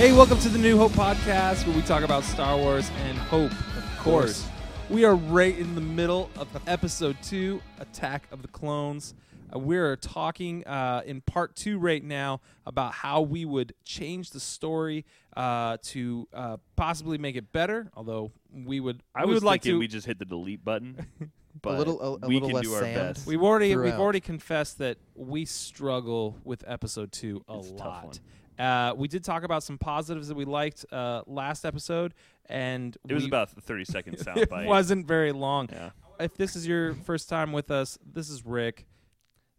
[0.00, 3.50] Hey, welcome to the New Hope podcast where we talk about Star Wars and hope,
[3.52, 4.48] of course.
[4.88, 9.12] We are right in the middle of episode two, Attack of the Clones.
[9.54, 14.40] Uh, we're talking uh, in part two right now about how we would change the
[14.40, 15.04] story
[15.36, 17.90] uh, to uh, possibly make it better.
[17.94, 19.80] Although we would, I we was would like thinking to.
[19.80, 20.96] we just hit the delete button,
[21.60, 22.94] but little- a- a we little can less do our sand.
[23.16, 23.26] best.
[23.26, 28.04] We've already we've already confessed that we struggle with episode two a It's a tough
[28.04, 28.20] lot.
[28.60, 32.12] Uh, we did talk about some positives that we liked uh, last episode,
[32.46, 34.66] and it was we- about a 30 second it soundbite.
[34.66, 35.68] wasn't very long.
[35.72, 35.90] Yeah.
[36.18, 38.86] If this is your first time with us, this is Rick,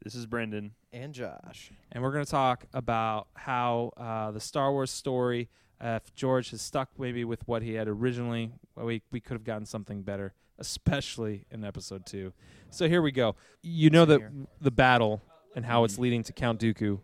[0.04, 0.74] This is Brendan.
[0.94, 1.72] And Josh.
[1.92, 5.50] and we're going to talk about how uh, the Star Wars story.
[5.84, 9.34] Uh, if George has stuck maybe with what he had originally, well, we we could
[9.34, 12.34] have gotten something better, especially in episode two.
[12.70, 13.36] So here we go.
[13.64, 14.32] You know Same that here.
[14.60, 15.22] the battle
[15.56, 16.00] and how it's Mhm.
[16.00, 17.00] leading to Count Dooku,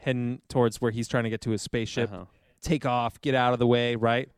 [0.00, 2.12] heading towards where he's trying to get to his spaceship.
[2.12, 2.24] Uh-huh.
[2.62, 4.28] Take off, get out of the way, right?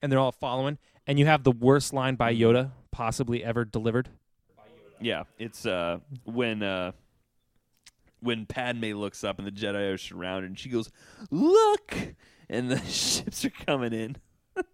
[0.00, 0.78] And they're all following.
[1.06, 2.34] And you have the worst line by.
[2.34, 4.08] Yoda possibly ever delivered.
[5.00, 6.92] Yeah, it's uh, when uh,
[8.20, 10.90] when Padme looks up and the Jedi are surrounded, and she goes,
[11.30, 11.96] "Look!"
[12.48, 14.16] and the ships are coming in.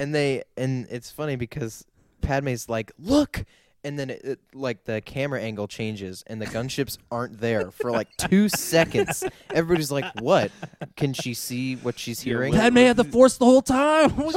[0.00, 1.84] And they and it's funny because
[2.20, 3.44] Padme's like, "Look."
[3.84, 7.90] And then it, it like the camera angle changes and the gunships aren't there for
[7.90, 9.24] like 2 seconds.
[9.54, 10.50] Everybody's like, "What?
[10.96, 14.10] Can she see what she's hearing?" That Padme had the Force the whole time.
[14.18, 14.32] What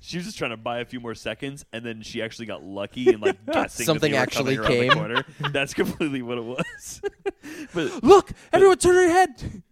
[0.00, 2.62] She was, just trying to buy a few more seconds, and then she actually got
[2.62, 4.88] lucky and like guessing Something they actually coming around came.
[4.88, 5.24] The corner.
[5.52, 7.02] That's completely what it was.
[7.74, 9.62] but Look, everyone turn your head.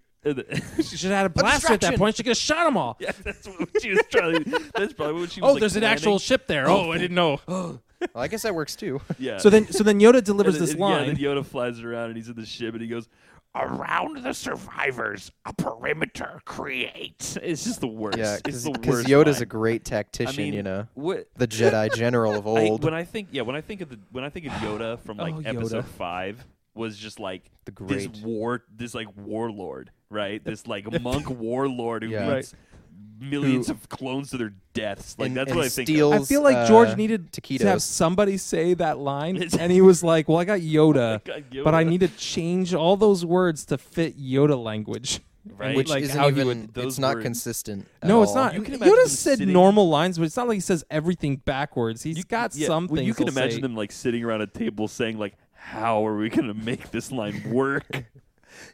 [0.76, 2.16] She should have had a blaster at that point.
[2.16, 2.96] She could have shot them all.
[2.98, 4.42] yeah, that's what she was trying.
[4.42, 5.50] To, that's probably what she oh, was.
[5.50, 5.96] Oh, like, there's an planning.
[5.96, 6.68] actual ship there.
[6.68, 7.40] Oh, oh, I didn't know.
[7.46, 7.78] Oh.
[8.00, 9.00] Well, I guess that works too.
[9.18, 9.38] Yeah.
[9.38, 11.06] So then, so then Yoda delivers And then- this and- Yeah, line.
[11.06, 13.08] then Yoda flies around and he's in the ship and he goes,
[13.54, 18.18] "Around the survivors, a perimeter creates." It's just the worst.
[18.18, 19.08] Yeah, it's because the worst.
[19.08, 19.42] Yoda's line.
[19.42, 21.28] a great tactician, I mean, you know, What?
[21.36, 23.98] the Jedi general of I, old, when I think, yeah, when I think of the
[24.12, 25.56] when I think of Yoda from like Oh, Yoda.
[25.56, 26.44] episode five,
[26.74, 27.88] was just like the great.
[27.88, 28.24] this great.
[28.24, 30.44] war, this like warlord, right?
[30.44, 32.28] This like monk warlord who Yeah.
[32.34, 32.54] leads
[33.18, 35.16] millions Who- of clones to their deaths.
[35.18, 35.88] Like and- that's and what I think.
[35.88, 36.22] steals- of.
[36.22, 37.60] I feel like George uh, needed to taquitos.
[37.62, 41.74] have somebody say that line, and he was like, "Well, I got Yoda, God, but
[41.74, 45.20] I need to change all those words to fit Yoda language."
[45.56, 45.76] Right.
[45.76, 47.86] which like isn't how he even would- those it's not words- consistent.
[48.02, 48.36] at No, it's all.
[48.46, 48.54] not.
[48.54, 51.36] You can imagine Yoda said sitting- normal lines, but it's not like he says everything
[51.36, 52.02] backwards.
[52.02, 53.06] He's You- got yeah, some well, things.
[53.06, 53.60] you can imagine say.
[53.60, 57.12] them like sitting around a table saying like, "How are we going to make this
[57.12, 57.86] line work?"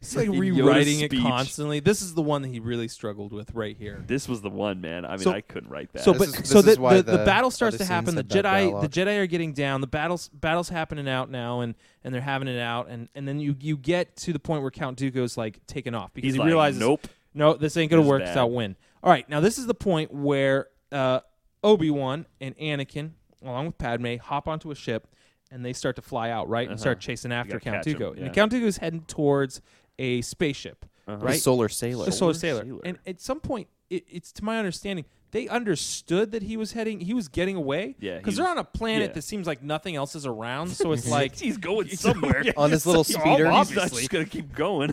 [0.01, 1.23] He's like rewriting it speech.
[1.23, 1.81] constantly.
[1.81, 4.03] This is the one that he really struggled with right here.
[4.07, 5.05] this was the one, man.
[5.05, 6.03] I mean, So- I couldn't write that.
[6.05, 7.85] So, This but is- this so is the, why the, the the battle starts other
[7.85, 8.15] to happen.
[8.15, 8.83] scenes The had bad Jedi, dialogue.
[8.91, 9.81] the Jedi are getting down.
[9.81, 13.39] The battles, battles happening out now, and and they're having it out, and and then
[13.41, 16.39] you you get to the point where Count Dooku's like taken off because He's he
[16.41, 18.23] like, realizes, "Nope." no, this ain't gonna This is work.
[18.25, 18.35] bad.
[18.35, 18.77] Because win.
[19.03, 21.21] All right, now this is the point where uh,
[21.65, 23.13] Obi Wan and Anakin,
[23.43, 25.09] along with Padme, hop onto a ship,
[25.53, 26.81] and they start to fly out right and Uh-huh.
[26.81, 28.19] start chasing after gotta Count catch 'em, Dooku.
[28.19, 28.25] yeah.
[28.27, 29.61] And Count Dooku is heading towards
[29.99, 30.85] a spaceship.
[31.07, 31.19] Uh-huh.
[31.19, 31.41] The right?
[31.41, 32.05] Solar Sailor.
[32.07, 32.63] The Solar Solar Sailor.
[32.65, 32.81] Sailor.
[32.85, 37.01] And at some point, it, it's to my understanding, they understood that he was heading,
[37.01, 37.97] he was getting away.
[38.01, 39.15] Yeah, Because they're was- on a planet yeah.
[39.15, 40.69] that seems like nothing else is around.
[40.69, 42.45] So it's like, he's going somewhere.
[42.57, 43.47] On his little Yeah, speeder.
[43.49, 44.93] all He's not just going to keep going.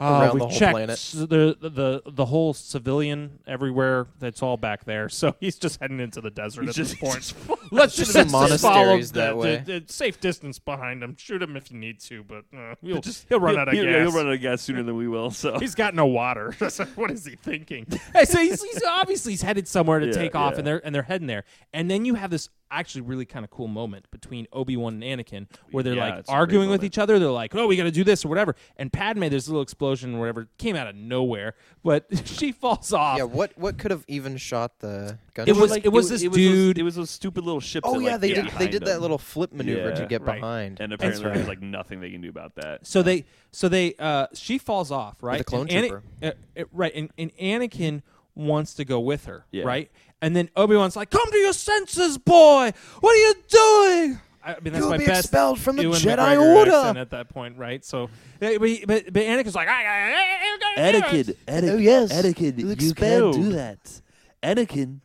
[0.00, 4.06] Uh, around we the whole checked the, the the whole civilian everywhere.
[4.18, 5.08] That's all back there.
[5.18, 7.58] So he's just heading into the desert He's at just, this point.
[7.72, 9.56] Let's just, let's follow the, that the- way.
[9.64, 11.16] the safe distance behind him.
[11.18, 13.84] Shoot him if you need to, but uh, he'll, just he'll run out of he'll,
[13.84, 13.94] gas.
[13.94, 15.30] He'll run out of gas sooner than we will.
[15.30, 16.52] So He's got no water.
[16.94, 17.86] what is he thinking?
[18.14, 20.58] hey, so he's, he's obviously he's headed somewhere to Yeah, take off, yeah.
[20.58, 21.44] and they're and they're heading there.
[21.74, 25.20] And then you have this actually really kind of cool moment between Obi Wan and
[25.20, 27.18] Anakin, where they're Yeah, like it's a great arguing with each other.
[27.18, 29.62] They're like, "Oh, we got to do this or whatever." And Padme, there's a little
[29.62, 33.18] explosion or whatever, came out of nowhere, but she falls off.
[33.18, 35.48] Yeah, what what could have even shot the gun?
[35.48, 37.84] It was- it was was this those- dude- it was those stupid little ships.
[37.88, 38.36] Oh that, yeah, like, they did.
[38.36, 39.94] They behind did that little flip maneuver Yeah.
[39.96, 40.40] to get Right.
[40.40, 40.80] behind.
[40.80, 41.34] And apparently, right.
[41.34, 42.86] there's like nothing they can do about that.
[42.86, 45.38] So they, so they, uh, she falls off, right?
[45.38, 46.02] The clone and Ana- trooper.
[46.22, 48.02] uh, uh, right, and, and Anakin
[48.34, 49.64] wants to go with her, Yeah.
[49.64, 49.90] right?
[50.20, 52.72] And then Obi Wan's like, "Come to your senses, boy!
[53.00, 55.98] What are you doing?" I mean, that's You'll my be best expelled from the Ewan
[55.98, 56.98] Jedi McGregor Order.
[56.98, 57.84] at that point, right?
[57.84, 58.08] So,
[58.40, 62.12] yeah, but, but, but Anakin's like, "I, I, I, I, Anakin, Anakin, Oh, yes.
[62.12, 64.00] Anakin, You're you can't do that.
[64.42, 65.00] Anakin,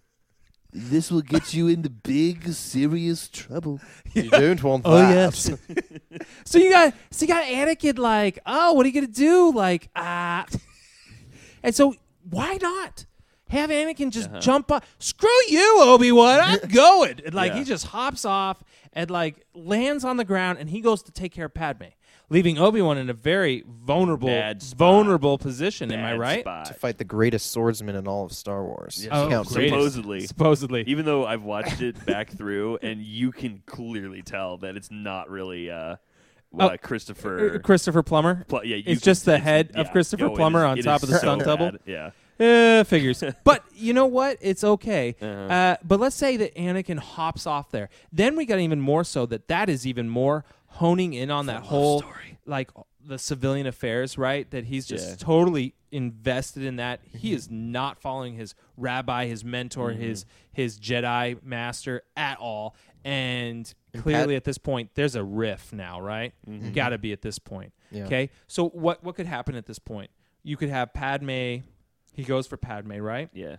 [0.71, 3.79] this will get you into big, serious trouble.
[4.13, 5.09] You don't want oh, that.
[5.09, 5.51] Oh, yes.
[6.45, 9.89] So you got, so you got Anakin like, "Oh, what are you gonna do?" Like,
[9.95, 10.45] ah,
[11.63, 11.95] and so
[12.29, 13.05] why not?
[13.53, 14.39] Have Anakin just Uh-huh.
[14.39, 14.83] jump up.
[14.99, 16.39] Screw you, Obi Wan.
[16.41, 17.21] I'm going.
[17.25, 17.59] And like Yeah.
[17.59, 18.63] he just hops off
[18.93, 21.85] and like lands on the ground and he goes to take care of Padme.
[22.29, 25.91] leaving Obi Wan in a very vulnerable, Bad vulnerable position.
[25.91, 26.39] am I right?
[26.41, 26.65] spot.
[26.65, 29.05] to fight the greatest swordsman in all of Star Wars.
[29.05, 29.19] Yeah.
[29.21, 29.73] Oh, Count greatest.
[29.75, 29.77] Dooku.
[29.77, 30.19] Supposedly.
[30.27, 34.89] Supposedly, Even though I've watched it back through, and you can clearly tell that it's
[34.89, 35.97] not really uh,
[36.59, 37.55] Oh, uh, Christopher.
[37.55, 38.45] Uh, Christopher Plummer.
[38.47, 39.91] Pl- yeah, you it's can- just the it's- head of.
[39.91, 41.71] Christopher Plummer is- on top of the so stunt double.
[41.71, 41.79] bad.
[41.85, 42.11] Yeah.
[42.43, 43.23] Eh, figures.
[43.43, 44.37] but you know what?
[44.41, 45.15] It's okay.
[45.21, 45.29] Uh-huh.
[45.29, 47.89] Uh, but let's say that Anakin hops off there.
[48.11, 51.63] Then we got even more so that that is even more honing in on that
[51.63, 52.37] whole story.
[52.45, 52.71] like
[53.05, 54.49] the civilian affairs, right?
[54.51, 55.15] That he's just Yeah.
[55.17, 57.01] totally invested in that.
[57.15, 60.01] He is not following his rabbi, his mentor, Mm-hmm.
[60.01, 62.75] his his Jedi master at all.
[63.05, 66.33] And And clearly Pat- at this point there's a riff now, right?
[66.49, 66.71] Mm-hmm.
[66.71, 67.73] Got to be at this point.
[67.91, 68.05] Yeah.
[68.05, 68.29] Okay?
[68.47, 70.09] So what what could happen at this point?
[70.43, 71.57] You could have Padme
[72.13, 73.29] he goes for Padme, right?
[73.33, 73.57] Yeah.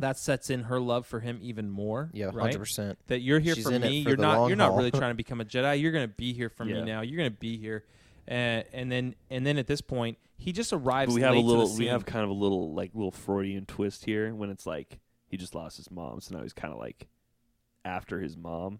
[0.00, 2.10] that sets in her love for him even more.
[2.12, 2.34] Yeah, right.
[2.42, 2.98] hundred percent.
[3.08, 4.02] That you're here She's for in it me.
[4.04, 4.38] for you're the not.
[4.38, 4.78] long You're not haul.
[4.78, 5.80] really trying to become a Jedi.
[5.80, 6.74] You're gonna be here for Yeah.
[6.76, 7.00] me now.
[7.00, 7.84] You're gonna be here,
[8.28, 11.08] uh, and then and then at this point, he just arrives.
[11.12, 11.68] But we have a late to the little.
[11.70, 11.88] We scene.
[11.88, 15.54] have kind of a little like little Freudian twist here when it's like he just
[15.54, 17.08] lost his mom, so now he's kind of like
[17.84, 18.78] after his mom.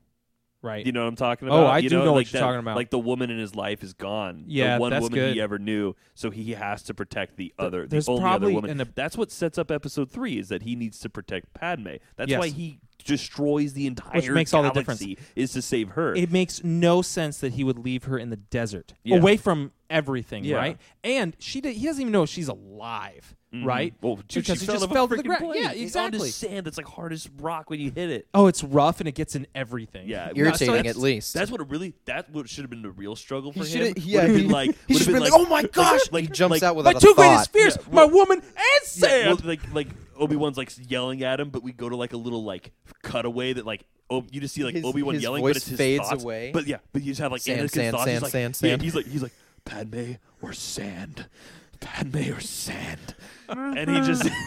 [0.62, 0.84] Right.
[0.84, 1.56] You know what I'm talking about?
[1.56, 1.74] Oh, about?
[1.74, 2.76] I you do know, know what like you're that- talking about.
[2.76, 4.44] Like the woman in his life is gone.
[4.46, 5.34] Yeah, the one that's woman good.
[5.34, 5.94] he ever knew.
[6.14, 8.80] So he has to protect the other, the there's only probably other woman.
[8.80, 11.96] an That's what sets up episode three is that he needs to protect Padme.
[12.16, 12.38] That's Yes.
[12.40, 15.04] why he destroys the entire Which makes all the difference.
[15.36, 16.14] is to save her.
[16.14, 19.16] It makes no sense that he would leave her in the desert, Yeah.
[19.16, 20.56] away from everything, Yeah.
[20.56, 20.78] right?
[21.02, 23.64] And she did, he doesn't even know if she's alive, Mhm.
[23.64, 23.94] right?
[24.02, 25.44] Well, dude, Because she fell just a fell to the ground.
[25.44, 25.62] plane.
[25.62, 26.28] Yeah, It's on exactly.
[26.28, 26.66] just sand.
[26.66, 28.28] It's like hard as rock when you hit it.
[28.34, 30.06] Oh, it's rough and it gets in everything.
[30.06, 31.32] Yeah, Irritating that's- at least.
[31.32, 31.94] That's what it really.
[32.04, 33.94] That what should have been the real struggle for He him.
[33.96, 34.70] yeah, Would've he- been like.
[34.86, 36.78] he would've should been been like, "Oh my gosh!" Like, he jumps like, out my
[36.78, 37.16] without a two thought.
[37.16, 39.26] greatest fears, Yeah, my woman and Yeah, sand.
[39.40, 42.16] well, like like Obi Wan's like yelling at him, but we go to like a
[42.16, 42.72] little like
[43.02, 45.56] cutaway that like oh you just see like His- Obi Wan his yelling, voice but
[45.58, 46.22] it's his fades thoughts.
[46.22, 46.50] away.
[46.52, 48.04] But yeah, but you just have like Sand, Anakin's sand, thoughts.
[48.04, 48.82] sand, he's like, sand, yeah, sand.
[48.82, 49.32] he's like he's like
[49.64, 50.12] Padme
[50.42, 51.26] or sand,
[51.80, 53.14] Padme or sand,
[53.48, 54.28] and he just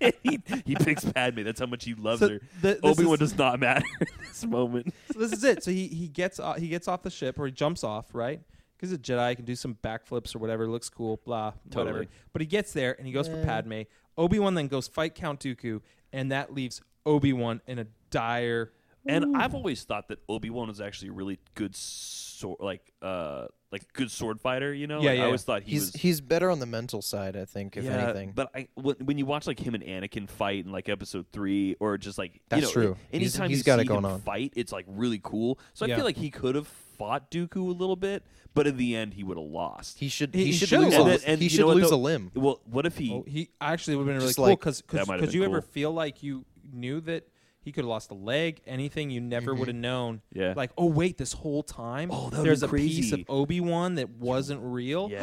[0.22, 1.42] he he picks Padme.
[1.44, 2.40] That's how much he loves So her.
[2.62, 4.94] the- this Obi Wan is- does not matter in this moment.
[5.12, 5.62] So this is it.
[5.62, 8.40] So he he gets uh, he gets off the ship or he jumps off, right?
[8.76, 10.66] Because a Jedi can do some backflips or whatever.
[10.66, 12.06] Looks cool, blah, whatever.
[12.32, 13.42] But he gets there and he goes for.
[13.44, 13.82] Padme.
[14.18, 15.80] Obi Wan then goes fight Count Dooku,
[16.12, 18.72] and that leaves Obi Wan in a dire.
[19.06, 23.46] And I've always thought that Obi Wan was actually a really good sword, like uh,
[23.72, 24.74] like good sword fighter.
[24.74, 26.02] You know, Yeah, Like, yeah, I always thought he He's was.
[26.02, 28.32] he's better on the mental side, I think, if yeah, anything.
[28.34, 31.76] but I when, when you watch like him and Anakin fight in like Episode three,
[31.80, 32.96] or just like That's you know, true.
[33.10, 34.20] He's- Anytime he's you got see it going him on.
[34.20, 35.58] fight, it's like really cool.
[35.72, 35.96] So I Yeah.
[35.96, 36.68] feel like he could have
[37.00, 38.22] fought Dooku a little bit,
[38.54, 39.98] but in the end, he would have lost.
[39.98, 41.08] he should He- he, he should should've lose lost.
[41.08, 41.96] a, And and he should know what, lose though?
[41.96, 42.30] a limb.
[42.34, 43.10] well, what if he?
[43.12, 45.42] Oh, he actually would have been really cool like- because That might have because been
[45.42, 47.26] you ever feel like you knew that
[47.62, 49.80] he could have lost a leg, anything you never would have mm-hmm.
[49.82, 50.22] known.
[50.32, 50.54] Yeah.
[50.56, 53.20] Like, oh wait, this whole time Oh, that would've a piece of.
[53.28, 55.08] Obi Wan that wasn't real.
[55.10, 55.20] yeah,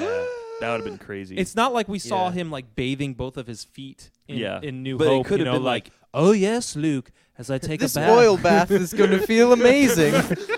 [0.60, 1.36] that would have been crazy.
[1.38, 2.34] It's not like we saw Yeah.
[2.34, 4.60] him like bathing both of his feet in, Yeah.
[4.62, 5.26] in New But it Hope.
[5.28, 8.00] could you have know, been like, like- oh yes, Luke, as I take This a
[8.00, 8.10] bath.
[8.18, 10.14] oil bath is going to feel amazing.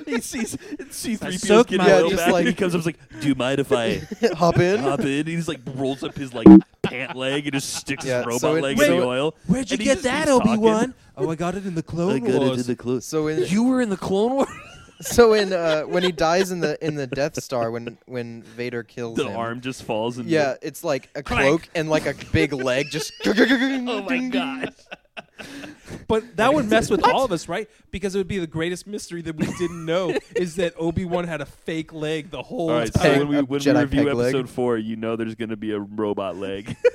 [0.05, 0.57] he sees
[0.91, 2.79] C three soak PO's getting my- oil Yeah, just back, like- and he comes up
[2.79, 3.97] and like, "Do you mind if I
[4.35, 4.79] Hop in.
[4.79, 6.47] hop in?" And he just like rolls up his like
[6.81, 9.05] pant leg and just sticks Yeah, his robot so it- leg so in the it-
[9.05, 9.35] oil.
[9.47, 10.51] Where'd you And he get just that, keeps talking.
[10.53, 10.93] Obi Wan?
[11.17, 12.21] Oh, I got it in the Clone Wars.
[12.21, 12.61] I got it Wars.
[12.61, 13.05] in the clothes.
[13.05, 14.47] So in You were in the Clone Wars.
[15.01, 18.83] so in uh, when he dies in the in the Death Star when when Vader
[18.83, 19.25] kills him.
[19.25, 19.37] the him.
[19.37, 20.17] arm just falls.
[20.17, 21.47] And Yeah, it's like a Clank.
[21.61, 23.11] cloak and like a big leg just.
[23.25, 24.73] Oh my god.
[26.07, 27.69] But that would mess with all of us, right?
[27.91, 31.25] Because it would be the greatest mystery that we didn't know is that Obi Wan
[31.25, 33.03] had a fake leg the whole All right, time.
[33.03, 34.25] so Peg- when we when we Jedi review peg leg.
[34.27, 36.75] episode four, you know there's going to be a robot leg.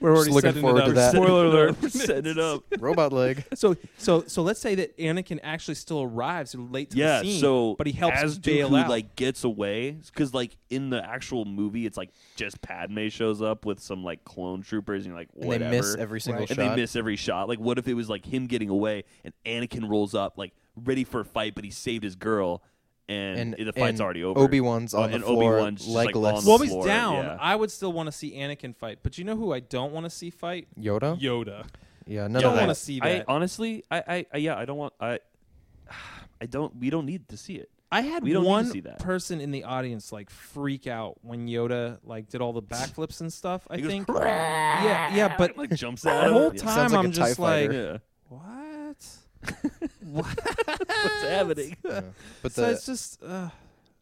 [0.00, 1.12] We're already looking setting forward it to that.
[1.12, 1.76] Spoiler alert.
[1.82, 2.62] We're setting it up.
[2.78, 3.44] Robot leg.
[3.54, 7.40] So so so let's say that Anakin actually still arrives late to Yeah, the scene,
[7.40, 8.90] so but he helps as bail Dooku out.
[8.90, 13.64] like gets away because like in the actual movie, it's like just Padme shows up
[13.64, 15.70] with some like clone troopers, and you're like And whatever.
[15.70, 16.50] they miss every single Right.
[16.50, 16.70] and shot.
[16.74, 17.48] they miss every shot.
[17.48, 20.52] Like, what if it was like him getting away and Anakin rolls up, like
[20.84, 22.62] ready for a fight, but he saved his girl,
[23.08, 24.40] and, and the fight's and already over.
[24.40, 26.38] Obi Wan's on the and floor, Obi-Wan's just, like, legless.
[26.38, 27.36] on the well, if he's floor, down, yeah.
[27.40, 28.98] I would still want to see Anakin fight.
[29.02, 30.68] But you know who I don't want to see fight?
[30.78, 31.20] Yoda.
[31.20, 31.66] Yoda.
[32.06, 32.74] Yeah, none don't of want to that.
[32.76, 33.24] see I that.
[33.28, 35.20] honestly, I, I, I, yeah, I don't want, I,
[36.40, 36.76] I don't.
[36.76, 37.70] We don't need to see it.
[37.90, 38.98] I had we don't need to one see that.
[38.98, 43.32] person in the audience like freak out when Yoda like did all the backflips and
[43.32, 43.66] stuff.
[43.70, 44.08] I He goes, think.
[44.08, 46.58] yeah, yeah, but like jumps the whole time
[46.90, 47.72] Sounds like a I'm TIE just like, fighter.
[47.92, 47.98] Yeah.
[48.28, 48.65] what?
[50.02, 51.76] What's happening?
[51.84, 52.00] Yeah.
[52.42, 53.22] But so the it's just.
[53.22, 53.50] Uh,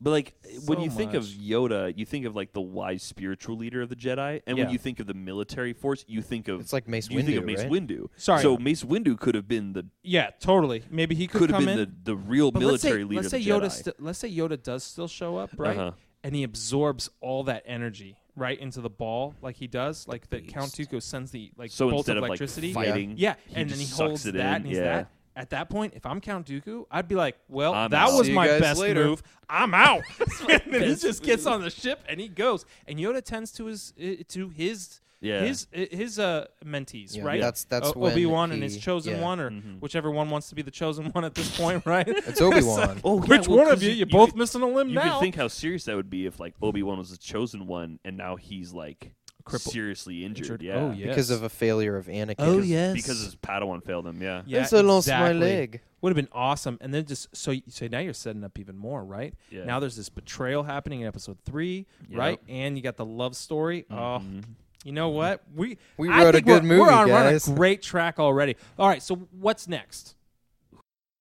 [0.01, 0.35] But like
[0.67, 1.39] when So you think of much.
[1.39, 4.65] Yoda, you think of like the wise spiritual leader of the Jedi, and Yeah.
[4.65, 7.39] when you think of the military force, you think of it's like Mace you think
[7.39, 7.71] of Windu, Mace right?
[7.71, 8.09] Windu.
[8.17, 8.43] Sorry.
[8.43, 10.83] So Mace Windu could have been the yeah, totally.
[10.91, 11.95] Maybe he could could have come been in.
[12.05, 13.67] the, the real But let's say, military leader let's say of the Yoda.
[13.67, 13.71] Jedi.
[13.73, 15.77] sti- let's say Yoda does still show up, right?
[15.77, 15.93] Uh-huh.
[16.23, 20.49] and he absorbs all that energy right into the ball like he does, like that
[20.49, 22.73] Count Dooku sends the like So bolt instead of of like electricity.
[22.75, 24.55] fighting, yeah, he and then he just sucks holds it that in.
[24.57, 24.83] and he's yeah.
[24.97, 25.09] that.
[25.37, 28.17] At that point, if I'm Count Dooku, I'd be like, "Well, I'm that out.
[28.17, 29.05] was See my guys best later.
[29.05, 29.23] move.
[29.49, 30.03] I'm out."
[30.49, 32.65] and then he just gets on the ship and he goes.
[32.87, 35.41] And Yoda tends to his uh, to his Yeah.
[35.41, 37.41] his his uh mentees, Yeah, right?
[37.41, 39.23] that's- that's O- when Obi Wan and his chosen yeah.
[39.23, 39.81] one, or Mhm.
[39.81, 42.07] whichever one wants to be the chosen one at this point, right?
[42.07, 43.01] It's Obi-Wan.
[43.03, 43.89] Oh, yeah, Which well, one of you?
[43.89, 45.15] you- You're you both could- missing a limb You now.
[45.15, 47.99] could think how serious that would be if like Obi Wan was the chosen one,
[48.05, 49.15] and now he's like
[49.45, 49.73] Crippled.
[49.75, 50.45] seriously injured.
[50.47, 50.63] Injured.
[50.63, 50.75] Yeah.
[50.77, 51.09] Oh, yeah.
[51.09, 52.35] because of a failure of Anakin.
[52.39, 52.95] Oh, Because- yes.
[52.95, 54.23] Because his Padawan failed him.
[54.23, 54.43] Yeah.
[54.47, 55.41] yeah, Yes, I lost my exactly.
[55.41, 55.81] leg.
[56.01, 59.03] Would have been awesome, and then just so so now you're setting up even more,
[59.05, 59.35] right?
[59.51, 59.65] Yeah.
[59.65, 62.19] Now there's this betrayal happening in episode three, Yep.
[62.19, 62.41] right?
[62.49, 63.87] And you got the love story.
[63.91, 64.45] Oh, Mhm.
[64.85, 65.43] you know what?
[65.55, 67.49] We We I wrote a think we're- good movie, we're on, we're on guys.
[67.49, 68.57] a great track already.
[68.79, 70.15] All right, so what's next?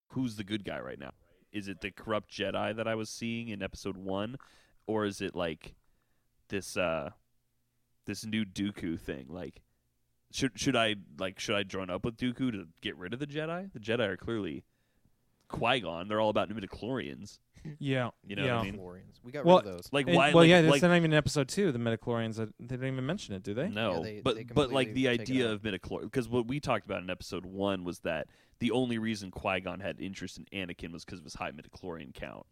[0.10, 1.12] Who's the good guy right now?
[1.52, 4.38] Is it the corrupt Jedi that I was seeing in episode one,
[4.86, 5.76] or is it like
[6.50, 7.12] this uh
[8.06, 9.26] this new Dooku thing?
[9.30, 9.62] Like,
[10.32, 13.28] should should I like should I join up with Dooku to get rid of the
[13.28, 13.72] Jedi?
[13.74, 14.64] The Jedi are clearly
[15.50, 16.08] Qui Gon.
[16.08, 17.40] They're all about midichlorians.
[17.80, 18.56] Yeah, You know yeah.
[18.58, 18.78] what I mean?
[18.78, 19.24] Midichlorians.
[19.24, 19.90] We got Well, rid of those.
[19.94, 20.30] Like And- why?
[20.34, 21.72] well, like, yeah, like, that's not even in episode two.
[21.72, 23.70] The midichlorians, uh, they didn't even mention it, do they?
[23.70, 25.54] No, Yeah, they- but they but like the completely take it idea out.
[25.54, 28.28] of midichlorians, because what we talked about in episode one was that
[28.60, 32.14] the only reason Qui Gon had interest in Anakin was because of his high midichlorian
[32.14, 32.46] count,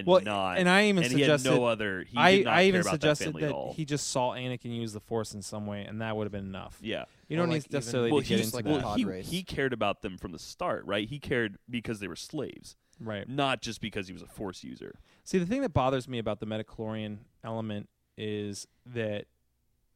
[0.00, 0.58] and Well, not.
[0.58, 1.50] and I even and he had suggested.
[1.58, 2.04] no other.
[2.08, 4.74] He I, did not I care even about suggested that, that he just saw Anakin
[4.76, 6.78] use the Force in some way, and that would have been enough.
[6.82, 7.04] yeah.
[7.28, 8.70] You Or don't like need necessarily even- Well, to he get just into like that.
[8.70, 9.28] a well, pod he, race.
[9.30, 11.08] he cared about them from the start, right?
[11.08, 13.28] He cared because they were slaves, right.
[13.28, 14.98] not just because he was a Force user.
[15.22, 17.88] See, the thing that bothers me about the metachlorian element
[18.18, 19.26] is that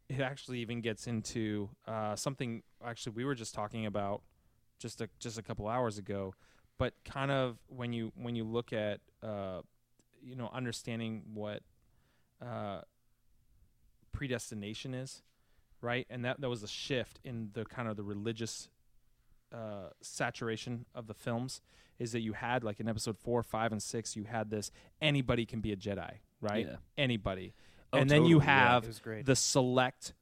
[0.09, 2.63] it actually even gets into uh, something.
[2.85, 4.23] Actually, we were just talking about
[4.79, 6.35] just a just a couple hours ago,
[6.79, 9.61] but kind of when you when you look at uh,
[10.25, 11.63] you know understanding what
[12.45, 12.81] uh,
[14.13, 15.23] predestination is,
[15.81, 16.07] right?
[16.11, 18.69] And that that was a shift in the kind of the religious
[19.53, 21.61] uh, saturation of the films
[21.99, 25.47] is that you had like in episode four, five, and six, you had this anybody
[25.47, 26.67] can be a Jedi, right?
[26.67, 26.77] Yeah.
[26.99, 27.55] Anybody,
[27.93, 28.69] Oh, and then you totally, yeah.
[28.83, 29.27] have great.
[29.27, 30.13] the select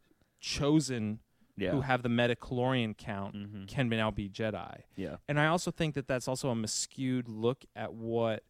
[0.40, 1.20] chosen
[1.56, 1.70] Yeah.
[1.70, 3.68] who have the metachlorian count Mhm.
[3.68, 4.82] can now be Jedi.
[4.96, 5.16] Yeah.
[5.28, 8.42] And I also think that that's also a skewed look at what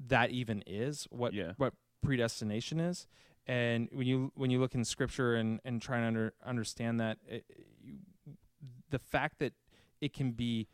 [0.00, 1.52] that even is, what Yeah.
[1.56, 3.06] what predestination is.
[3.46, 7.18] And when you when you look in scripture and and try to under, understand that,
[7.28, 7.44] it,
[7.82, 7.98] you,
[8.90, 9.52] the fact that
[10.00, 10.66] it can be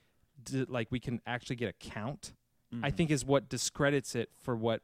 [0.43, 2.35] d- like we can actually get a count,
[2.83, 2.95] I Mhm.
[2.97, 4.83] think is what discredits it for what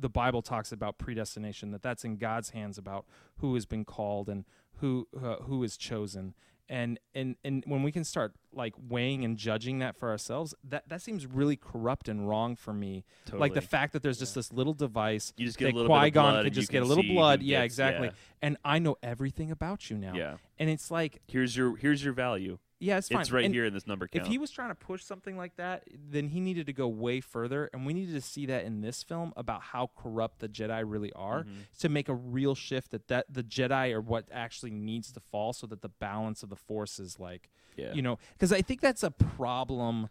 [0.00, 1.70] the Bible talks about predestination.
[1.70, 3.06] That that's in God's hands about
[3.38, 4.44] who has been called and
[4.80, 6.34] who uh, who is chosen.
[6.70, 10.88] And and and when we can start like weighing and judging that for ourselves, that
[10.88, 13.04] that seems really corrupt and wrong for me.
[13.32, 15.96] Like the fact that there's just this little device You just get that a little
[15.96, 17.42] Qui-Gon blood could just get a little blood.
[17.42, 18.08] Yeah, gets- exactly.
[18.08, 18.14] yeah.
[18.42, 20.14] And I know everything about you now.
[20.14, 20.36] Yeah.
[20.58, 22.58] And it's like, Here's your here's your value.
[22.80, 23.20] Yeah, it's fine.
[23.20, 24.24] It's right And here in this number count.
[24.24, 27.20] If he was trying to push something like that, then he needed to go way
[27.20, 30.82] further, and we needed to see that in this film about how corrupt the Jedi
[30.86, 31.78] really are Mhm.
[31.80, 35.52] to make a real shift that that the Jedi are what actually needs to fall,
[35.52, 37.92] so that the balance of the Force is like, yeah.
[37.92, 40.08] you know, because I think that's a problem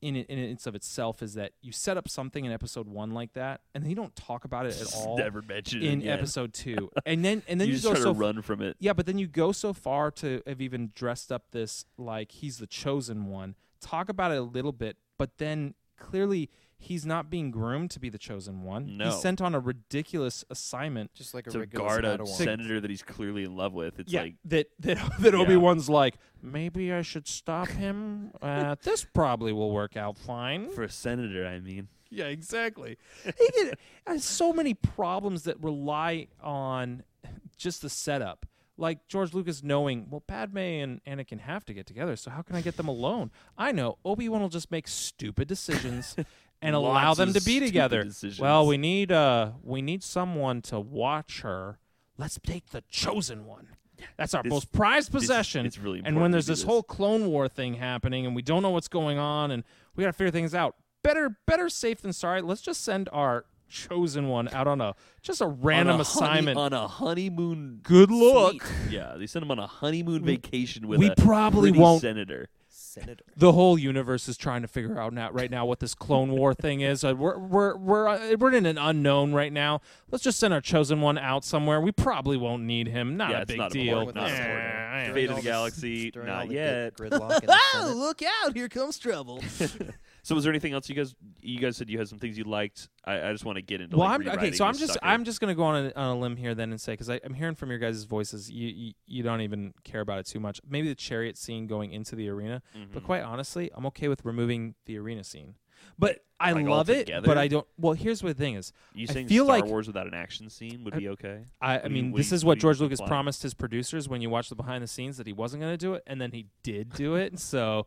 [0.00, 3.12] in it, in and of itself is that you set up something in Episode One
[3.12, 6.18] like that, and then you don't talk about it at all Never mention in again.
[6.18, 8.62] Episode Two, and then and then you you, just go try so to run from
[8.62, 8.76] it.
[8.78, 12.58] yeah, but then you go so far to have even dressed up this like he's
[12.58, 13.54] the chosen one.
[13.80, 18.08] Talk about it a little bit, but then clearly he's not being groomed to be
[18.08, 18.96] the chosen one.
[18.96, 19.06] No.
[19.06, 21.12] He's sent on a ridiculous assignment.
[21.14, 22.28] Just like a to regular guard a Padawan.
[22.28, 23.98] senator that he's clearly in love with.
[23.98, 25.40] It's yeah, like that that that Yeah.
[25.40, 28.30] Obi Wan's like maybe I should stop him.
[28.40, 30.70] uh, this probably will work out fine.
[30.70, 31.88] for a senator, I mean.
[32.10, 32.96] Yeah, exactly.
[33.24, 37.02] he get, has so many problems that rely on
[37.58, 38.46] just the setup.
[38.80, 42.54] Like George Lucas knowing, well, Padme and Anakin have to get together, so how can
[42.54, 43.32] I get them alone?
[43.58, 46.14] I know Obi Wan will just make stupid decisions
[46.62, 48.02] and allow them to be together.
[48.04, 48.40] decisions.
[48.40, 51.78] Well, we need uh we need someone to watch her.
[52.16, 53.68] Let's take the chosen one.
[54.16, 55.66] That's our This- most prized This possession.
[55.66, 58.62] It's really And when there's do this whole Clone War thing happening and we don't
[58.62, 59.64] know what's going on and
[59.96, 62.40] we got to figure things out, better better safe than sorry.
[62.42, 66.26] Let's just send our chosen one out on a just a random on a honey-
[66.26, 66.58] assignment.
[66.58, 67.80] on a honeymoon.
[67.82, 68.62] Good luck.
[68.62, 68.92] suite.
[68.92, 72.00] Yeah, they send him on a honeymoon vacation with we a probably won't.
[72.00, 72.48] senator.
[72.88, 73.24] Senator.
[73.36, 76.54] The whole universe is trying to figure out now, right now, what this Clone War
[76.54, 77.04] thing is.
[77.04, 79.80] Uh, we're we're we're uh, we're in an unknown right now.
[80.10, 81.80] Let's just send our chosen one out somewhere.
[81.80, 83.16] We probably won't need him.
[83.16, 84.00] Not Yeah, a big not deal.
[84.00, 84.74] important, not Eh, important.
[84.74, 86.96] I- Fate During of the this- Galaxy, during not the yet.
[86.96, 87.96] grid- Gridlock in the Senate.
[87.96, 88.56] look out!
[88.56, 89.42] Here comes trouble.
[90.28, 92.44] So was there anything else you guys you guys said you had some things you
[92.44, 92.90] liked?
[93.02, 94.52] I, I just want to get into well, like, I'm okay.
[94.52, 95.06] So I'm just sucker.
[95.06, 97.32] I'm just gonna go on a, on a limb here then and say because I'm
[97.32, 100.60] hearing from your guys' voices, you, you you don't even care about it too much.
[100.68, 102.60] Maybe the chariot scene going into the arena,
[102.92, 103.06] but Mhm.
[103.06, 105.54] quite honestly, I'm okay with removing the arena scene.
[105.98, 107.66] But I Like, love it, but I don't.
[107.78, 108.70] Well, here's what the thing is.
[108.92, 111.46] you I saying feel Star like- Wars without an action scene would I- be okay?
[111.58, 114.10] I, I What do you- mean, this you- is what George Lucas promised his producers
[114.10, 116.20] when you watch the behind the scenes that he wasn't going to do it, and
[116.20, 117.38] then he did do it.
[117.38, 117.86] So,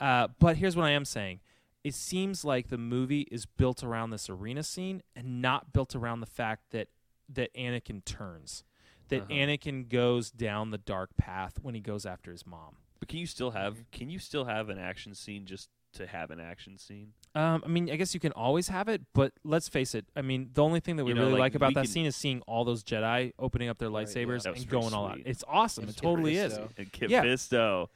[0.00, 1.38] uh, but here's what I am saying:
[1.86, 6.20] it seems like the movie is built around this arena scene and not built around
[6.20, 6.88] the fact that
[7.28, 8.64] that Anakin turns,
[9.08, 9.32] that Uh-huh.
[9.32, 12.76] Anakin goes down the dark path when he goes after his mom.
[12.98, 13.82] But can you still have Mm-hmm.
[13.92, 17.12] can you still have an action scene just to have an action scene?
[17.34, 20.06] Um, I mean, I guess you can always have it, but let's face it.
[20.16, 21.90] I mean, the only thing that we You know, really like, like, about that can-
[21.92, 24.22] scene is seeing all those Jedi opening up their Right, yeah.
[24.24, 25.18] lightsabers and pretty going all out.
[25.24, 25.84] It's awesome.
[25.84, 26.58] And it totally Kit is.
[26.78, 27.22] And Kit Yeah.
[27.24, 27.88] Fisto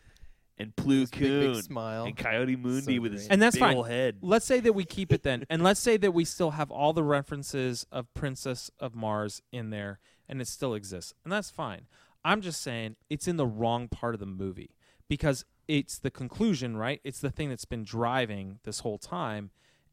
[0.61, 2.05] and Plo This big, big smile.
[2.05, 3.33] and Ki-Adi-Mundi So with his great.
[3.33, 3.77] And that's big fine.
[3.77, 4.17] ol' head.
[4.21, 6.93] Let's say that we keep it then, and let's say that we still have all
[6.93, 9.99] the references of Princess of Mars in there,
[10.29, 11.87] and it still exists, and that's fine.
[12.25, 14.77] I'm just saying it's in the wrong part of the movie
[15.09, 17.01] because it's the conclusion, right?
[17.05, 19.51] It's the thing that's been driving this whole time,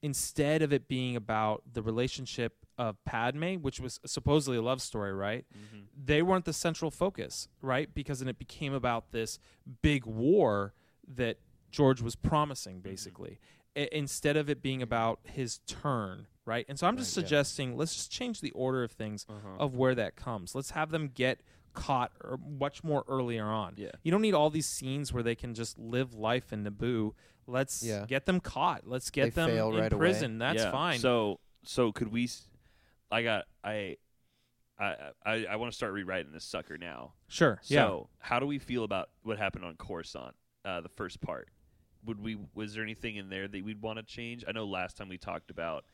[0.07, 5.11] instead of it being about the relationship of Padme, which was supposedly a love story,
[5.13, 5.45] right?
[5.53, 5.87] Mhm.
[6.11, 7.93] they weren't the central focus, right?
[7.93, 9.39] Because then it became about this
[9.81, 10.73] big war
[11.07, 11.39] that
[11.71, 13.39] George was promising, basically,
[13.75, 16.65] I- instead of it being about his turn, right?
[16.69, 17.27] And so I'm just Right, yeah.
[17.27, 19.57] suggesting let's just change the order of things Uh-huh.
[19.59, 20.55] of where that comes.
[20.55, 21.41] Let's have them get
[21.77, 23.73] caught or much more earlier on.
[23.77, 23.91] Yeah.
[24.03, 27.11] You don't need all these scenes where they can just live life in Naboo.
[27.45, 28.05] Let's Yeah.
[28.07, 28.87] get them caught.
[28.87, 29.99] Let's get They them in right away.
[29.99, 30.37] prison.
[30.39, 30.71] That's Yeah.
[30.71, 30.99] fine.
[30.99, 32.23] So so could we?
[32.25, 32.47] s-
[33.11, 33.97] I got I.
[34.79, 37.13] I I, I want to start rewriting this sucker now.
[37.27, 37.59] sure.
[37.65, 37.85] yeah.
[37.87, 41.49] So how do we feel about what happened on Coruscant, uh, the first part?
[42.05, 44.43] Would we was there anything in there that we'd want to change?
[44.47, 45.85] I know last time we talked about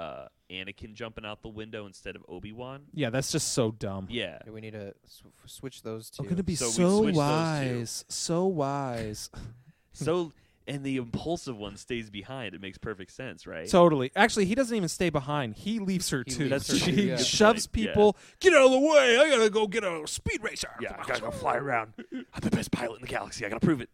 [0.00, 2.82] uh, Anakin jumping out the window instead of Obi Wan.
[2.94, 4.06] Yeah, that's just so dumb.
[4.10, 6.22] Yeah, Okay, we need to sw- switch those two.
[6.22, 7.18] I'm gonna be So we so switched those two.
[7.18, 9.30] wise, so wise.
[9.92, 10.32] so
[10.66, 12.54] and the impulsive one stays behind.
[12.54, 13.68] It makes perfect sense, right?
[13.68, 14.12] Totally.
[14.14, 15.54] Actually, he doesn't even stay behind.
[15.56, 16.48] He leaves her He too.
[16.48, 17.16] leaves her she too, yeah.
[17.16, 17.90] shoves Good point, yeah.
[17.92, 18.16] people.
[18.40, 19.18] Get out of the way!
[19.18, 20.70] I gotta go get a speed racer.
[20.80, 21.94] yeah, I gotta go fly around.
[22.12, 23.44] I'm the best pilot in the galaxy.
[23.44, 23.90] I gotta prove it.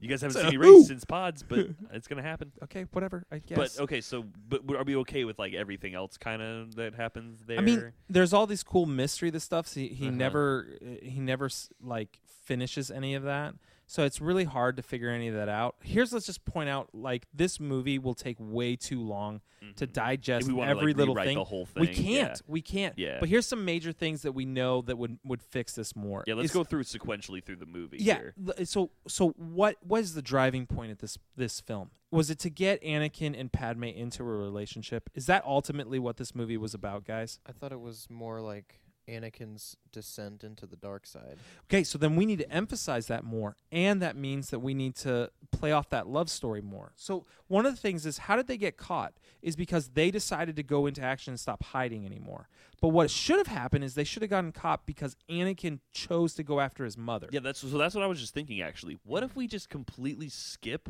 [0.00, 2.52] You guys haven't seen me race since pods, but it's gonna happen.
[2.64, 3.26] Okay, whatever.
[3.30, 3.76] I guess.
[3.76, 7.44] But okay, so but are we okay with like everything else kind of that happens
[7.46, 7.58] there?
[7.58, 9.28] I mean, there's all these cool mystery.
[9.30, 9.68] The stuff.
[9.68, 10.16] So he, he Uh-huh.
[10.16, 11.50] never, he never
[11.82, 13.54] like finishes any of that.
[13.90, 15.74] So it's really hard to figure any of that out.
[15.82, 19.40] Here's let's just point out like this movie will take way too long
[19.74, 19.92] to Mhm.
[19.92, 21.36] digest If we wanna, every like, little rewrite thing.
[21.38, 22.40] the whole We can't.
[22.46, 22.96] We can't.
[22.96, 23.16] Yeah.
[23.18, 26.22] But here's some major things that we know that would would fix this more.
[26.28, 27.96] Yeah, let's Is- go through sequentially through the movie.
[27.98, 28.18] Yeah.
[28.18, 28.34] here.
[28.46, 31.90] l- So so what what is the driving point at this this film?
[32.12, 35.10] Was it to get Anakin and Padme into a relationship?
[35.14, 37.40] Is that ultimately what this movie was about, guys?
[37.44, 41.36] I thought it was more like Anakin's descent into the dark side.
[41.64, 44.94] Okay, so then we need to emphasize that more, and that means that we need
[44.96, 46.92] to play off that love story more.
[46.96, 49.14] So one of the things is how did they get caught?
[49.42, 52.48] Is because they decided to go into action and stop hiding anymore.
[52.80, 56.42] But what should have happened is they should have gotten caught because Anakin chose to
[56.42, 57.28] go after his mother.
[57.30, 57.78] Yeah, that's so.
[57.78, 58.62] That's what I was just thinking.
[58.62, 60.88] Actually, what if we just completely skip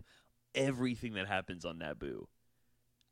[0.54, 2.26] everything that happens on Naboo?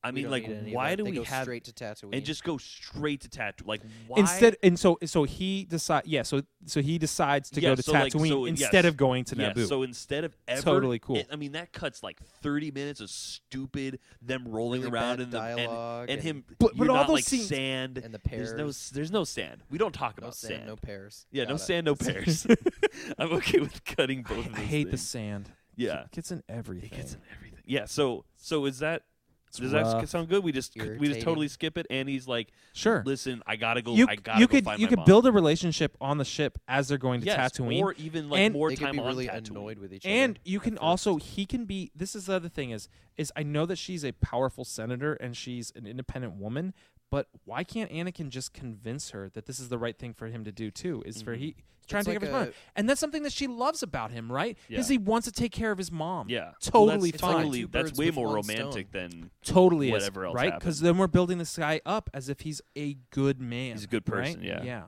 [0.04, 2.10] I mean, like, need any of why do They we go have straight to Tatooine?
[2.14, 3.66] and just go straight to Tatooine?
[3.66, 7.70] Like, why Instead, and so so he decide yeah so so he decides to Yeah,
[7.70, 8.84] go to so, like, Tatooine so, instead yes.
[8.84, 9.66] of going to yeah, Naboo.
[9.68, 11.16] So instead of ever, Totally cool.
[11.16, 15.20] it- I mean, that cuts like thirty minutes of stupid them rolling Really around bad
[15.20, 16.44] in the and, dialogue and him.
[16.48, 17.98] But- but you're all not those like scenes- sand.
[17.98, 18.58] and the There's pears.
[18.58, 19.62] no, s- there's no sand.
[19.68, 21.26] We don't talk no about sand, no pears.
[21.32, 21.58] Yeah, Got no it.
[21.58, 22.46] sand, no pears.
[23.18, 24.46] I'm okay with cutting I, both.
[24.46, 25.08] of I those hate the things.
[25.08, 25.50] sand.
[25.76, 26.90] Yeah, it gets in everything.
[26.92, 27.58] it gets in everything.
[27.64, 29.02] Yeah, so so is that
[29.48, 30.02] It's does that rough.
[30.02, 30.44] s- sound good?
[30.44, 33.02] We just we just totally skip it, and he's like, sure.
[33.06, 33.94] "Listen, I gotta go.
[33.94, 36.18] you I gotta you go could find you my could mom." build a relationship on
[36.18, 37.80] the ship as they're going to yes, Tatooine.
[37.80, 39.50] or even like And- more They could time be on really Tatooine.
[39.50, 40.40] annoyed with each and other.
[40.44, 43.64] you can also he can be this is the other thing is is i know
[43.66, 46.74] that she's a powerful senator and she's an independent woman
[47.10, 50.44] but why can't anakin just convince her that this is the right thing for him
[50.44, 51.38] to do too is for Mhm.
[51.38, 53.22] he he's trying It's to take like care of his a- mom and that's something
[53.22, 54.94] that she loves about him right because Yeah.
[54.94, 57.36] he wants to take care of his mom Yeah, Totally well, that's, fine.
[57.36, 60.98] Totally, Two that's way more one romantic than totally whatever is else right because then
[60.98, 64.40] we're building this guy up as if he's a good man He's a good person,
[64.40, 64.42] right?
[64.46, 64.62] yeah.
[64.62, 64.82] yeah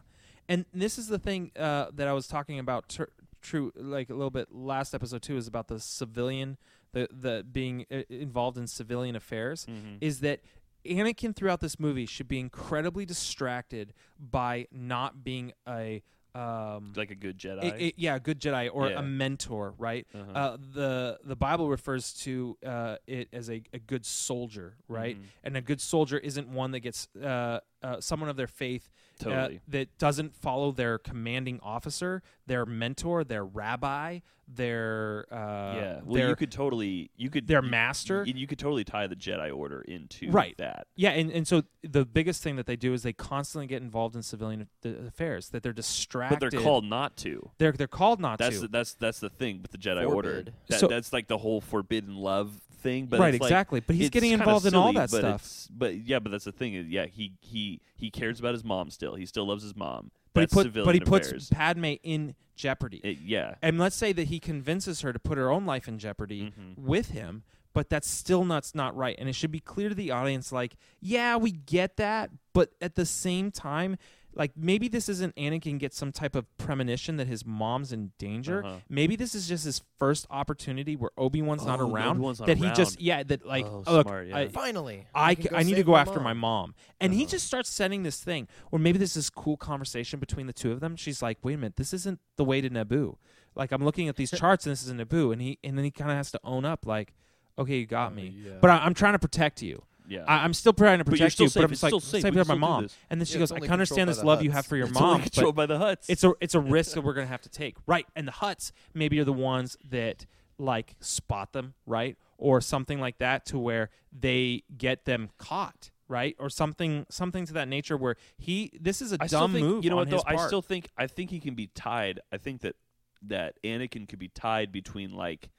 [0.49, 3.05] and this is the thing uh, that i was talking about tr-
[3.41, 6.59] true like a little bit last episode too is about the civilian
[6.93, 9.97] the the being uh, involved in civilian affairs Mhm.
[10.03, 10.41] is that
[10.85, 17.17] Anakin throughout this movie should be incredibly distracted by not being a um, like a
[17.17, 17.93] good Jedi.
[17.97, 19.01] yeah, a good Jedi or Yeah.
[19.01, 20.07] a mentor, right?
[20.15, 20.31] Uh-huh.
[20.33, 25.17] Uh, the the Bible refers to uh, it as a, a good soldier, right?
[25.19, 25.25] Mhm.
[25.43, 28.91] And a good soldier isn't one that gets uh, uh, someone of their faith
[29.27, 35.37] uh, that doesn't follow their commanding officer, their mentor, their rabbi, their uh,
[35.77, 36.01] yeah.
[36.05, 38.25] Well, their you could totally you could their master.
[38.27, 40.57] You, you could totally tie the Jedi Order into Right.
[40.59, 40.87] that.
[40.97, 44.17] Yeah, and, and so the biggest thing that they do is they constantly get involved
[44.17, 45.51] in civilian affairs.
[45.51, 46.41] That they're distracted.
[46.41, 47.51] But they're called not to.
[47.59, 48.63] They're they're called not That's to.
[48.63, 50.45] the, that's that's the thing with the Jedi Order.
[50.69, 53.07] That, So- that's like the whole forbidden love thing.
[53.07, 53.81] But right, it's like- exactly.
[53.81, 55.69] but he's getting involved in all that but stuff.
[55.71, 56.87] But yeah, but that's the thing.
[56.89, 59.15] Yeah, he he he cares about his mom still.
[59.15, 60.11] He still loves his mom.
[60.33, 61.49] But he put but he puts affairs.
[61.51, 63.01] Padme in jeopardy.
[63.03, 63.55] It- yeah.
[63.63, 66.79] and let's say that he convinces her to put her own life in jeopardy Mhm.
[66.79, 69.17] with him, but that's still not not right.
[69.19, 72.95] And it should be clear to the audience, like, yeah, we get that, but at
[72.97, 73.97] the same time,
[74.41, 78.65] like maybe this isn't Anakin gets some type of premonition that his mom's in danger.
[78.65, 78.77] Uh-huh.
[78.89, 82.21] Maybe this is just his first opportunity where Obi Wan's not Oh, around.
[82.21, 84.37] Not that he just yeah that like Oh, oh, look smart, yeah.
[84.39, 86.41] I, Finally, I, can c- go I need to go my after my mom.
[86.71, 86.75] mom.
[87.01, 87.31] And he Uh-huh.
[87.33, 90.81] just starts setting this thing, or maybe this is cool conversation between the two of
[90.81, 90.97] them.
[90.97, 93.17] She's like, wait a minute, this isn't the way to Naboo.
[93.55, 95.91] Like I'm looking at these charts and this is Naboo, and he and then he
[95.91, 97.13] kind of has to own up, like,
[97.59, 98.53] okay, you got Oh, me, yeah.
[98.61, 99.83] but I, I'm trying to protect you.
[100.11, 100.25] Yeah.
[100.27, 101.61] I, I'm still trying to But you're protect still you, safe.
[101.61, 102.23] but I'm It's like still safe.
[102.23, 102.83] safe We my mom.
[102.83, 102.97] this.
[103.09, 104.77] And then she Yeah, goes, I can understand this by the love you have for
[104.77, 106.07] your It's only mom, but by the Hutts.
[106.09, 108.07] it's a it's a risk that we're gonna have to take, right?
[108.17, 110.27] And the Hutts maybe are the ones that
[110.59, 116.35] like spot them, right, or something like that, to where they get them caught, right,
[116.41, 117.97] or something something to that nature.
[117.97, 119.85] Where he this is a I dumb think, move.
[119.85, 120.17] You know on what though?
[120.17, 122.19] his I still think I think he can be tied.
[122.33, 122.75] I think that
[123.23, 125.51] that Anakin could be tied between like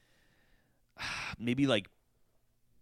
[1.40, 1.88] maybe like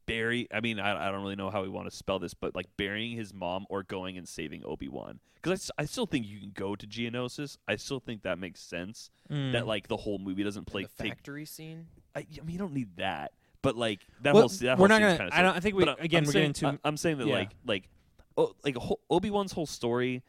[0.10, 0.48] bury.
[0.54, 2.68] I mean, I, I don't really know how we want to spell this, but like
[2.78, 5.20] burying his mom or going and saving Obi Wan.
[5.42, 7.58] Because I, I still think you can go to Geonosis.
[7.68, 9.10] I still think that makes sense.
[9.32, 9.54] Mm.
[9.54, 11.14] That like the whole movie doesn't play the take.
[11.14, 11.88] factory scene.
[12.16, 13.32] I, I mean, you don't need that.
[13.62, 15.76] But like that Well, whole that we're whole not gonna- kinda I don't- I think
[15.76, 17.34] we but again I'm we're saying, getting too- I- I'm saying that yeah.
[17.34, 17.90] like like
[18.38, 18.78] oh, like
[19.10, 20.24] Obi Wan's whole story.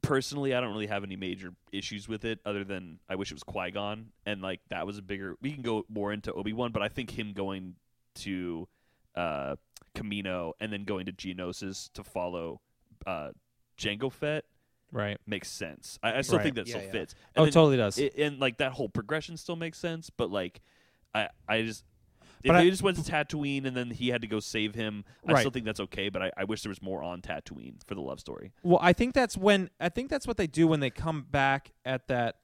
[0.00, 3.34] Personally, I don't really have any major issues with it, other than I wish it
[3.34, 5.34] was Qui Gon, and like that was a bigger.
[5.42, 7.74] We can go more into Obi Wan, but I think him going
[8.16, 8.68] to
[9.14, 9.56] uh,
[9.94, 12.60] Kamino and then going to Geonosis to follow
[13.06, 13.30] uh,
[13.78, 14.44] Jango Fett
[14.92, 15.18] right.
[15.26, 15.98] makes sense.
[16.02, 16.42] I, I still Right.
[16.44, 16.92] think that Yeah, still yeah.
[16.92, 17.14] fits.
[17.36, 17.98] Oh, And it totally does.
[17.98, 20.60] it, and like that whole progression still makes sense, but like
[21.14, 21.84] I I just
[22.42, 24.74] if But they I- just went to Tatooine and then he had to go save
[24.76, 25.40] him, I Right.
[25.40, 26.08] still think that's okay.
[26.08, 28.52] But I, I wish there was more on Tatooine for the love story.
[28.62, 31.72] Well, I think that's when I think that's what they do when they come back
[31.84, 32.36] at that.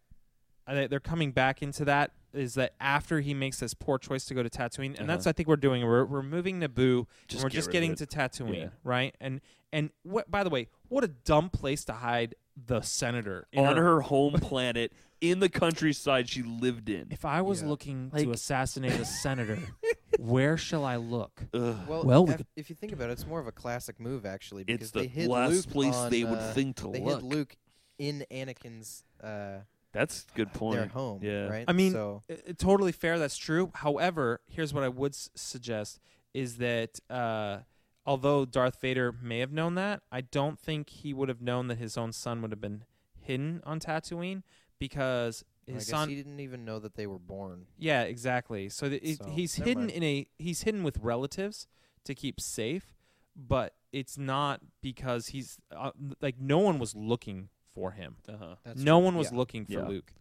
[0.66, 4.34] uh, They're coming back into that is that after he makes this poor choice to
[4.34, 5.30] go to Tatooine, and that's Uh-huh.
[5.30, 5.82] I think we're doing.
[5.84, 8.68] We're we're moving Naboo, Just and we're get just getting to Tatooine, Yeah.
[8.82, 9.14] right?
[9.20, 9.40] And
[9.72, 10.30] and what?
[10.30, 14.92] By the way, what a dumb place to hide the senator on her home planet
[15.20, 17.08] in the countryside she lived in.
[17.10, 17.68] If I was Yeah.
[17.68, 19.58] looking Like- to assassinate a senator,
[20.18, 21.42] where shall I look?
[21.54, 21.76] Ugh.
[21.88, 24.24] Well, Well, we af- if you think about it, it's more of a classic move
[24.26, 26.90] actually because it's the they hid last Luke place on, they would uh, think to
[26.92, 27.20] they look.
[27.20, 27.56] They hid Luke
[27.98, 29.60] in Anakin's uh,
[29.94, 30.76] That's a good point.
[30.78, 31.46] their home, Yeah.
[31.46, 31.64] right?
[31.66, 33.18] I mean, so I- I- totally fair.
[33.18, 33.70] That's true.
[33.74, 36.00] However, here's what I would s- suggest:
[36.34, 37.60] is that uh,
[38.04, 41.78] although Darth Vader may have known that, I don't think he would have known that
[41.78, 42.84] his own son would have been
[43.20, 44.42] hidden on Tatooine
[44.78, 46.08] because I his guess son.
[46.10, 47.66] he didn't even know that they were born.
[47.78, 48.68] yeah, exactly.
[48.68, 49.90] So, that it, So, he's hidden mind.
[49.92, 51.66] in a he's hidden with relatives
[52.04, 52.94] to keep safe,
[53.36, 58.54] but it's not because he's uh, like no one was looking for him Uh-huh.
[58.64, 59.04] That's no true.
[59.04, 59.38] one was Yeah.
[59.38, 59.88] looking for Yeah.
[59.88, 60.12] Luke,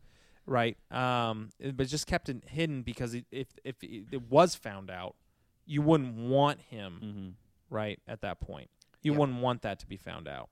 [0.45, 0.77] right?
[0.91, 5.15] Um, it- but just kept it hidden because it, if if it was found out,
[5.65, 7.29] you wouldn't want him Mm-hmm.
[7.75, 8.69] right at that point.
[9.01, 9.19] You Yeah.
[9.19, 10.49] wouldn't want that to be found out,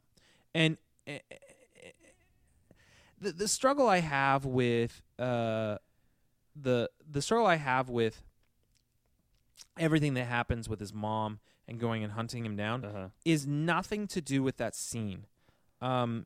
[0.54, 1.20] and eh,
[3.20, 5.78] the the struggle I have with uh
[6.56, 8.24] the the struggle I have with
[9.78, 13.10] everything that happens with his mom and going and hunting him down Uh-huh.
[13.24, 15.26] is nothing to do with that scene.
[15.80, 16.26] Um,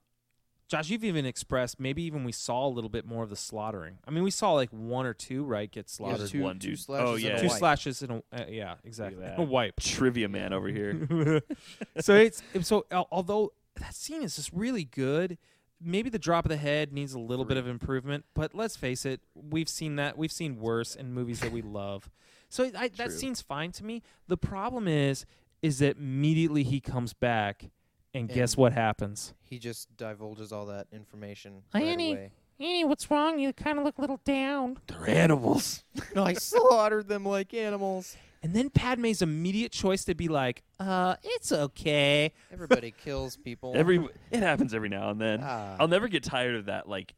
[0.68, 4.00] Josh, you've even expressed maybe even we saw a little bit more of the slaughtering.
[4.08, 6.30] I mean, we saw like one or two right get Yeah, slaughtered.
[6.30, 6.80] two, one two dude.
[6.80, 7.36] slashes Oh, and yeah.
[7.38, 7.58] a two wipe.
[7.60, 9.40] slashes and a uh, yeah, exactly that.
[9.40, 9.80] a wipe.
[9.80, 11.42] Trivia man over here.
[12.00, 15.38] so it's so although that scene is just really good,
[15.80, 18.26] maybe the drop of the head needs a little bit of improvement.
[18.34, 22.10] But let's face it, we've seen that we've seen worse in movies that we love.
[22.50, 23.10] So I, that True.
[23.12, 24.02] scene's fine to me.
[24.28, 25.26] The problem is,
[25.62, 27.70] is that immediately he comes back,
[28.16, 29.34] and guess what happens?
[29.42, 32.14] He just divulges all that information Hi, right Annie.
[32.14, 32.32] away.
[32.58, 33.38] Hey, what's wrong?
[33.38, 34.80] You kind of look a little down.
[34.88, 35.84] They're animals.
[36.16, 38.16] no, I slaughtered them like animals.
[38.42, 42.32] And then Padme's immediate choice to be like, uh, it's okay.
[42.54, 43.74] Everybody kills people.
[43.76, 45.42] Every it happens every now and then.
[45.44, 45.76] Ah.
[45.80, 47.14] I'll never get tired of that like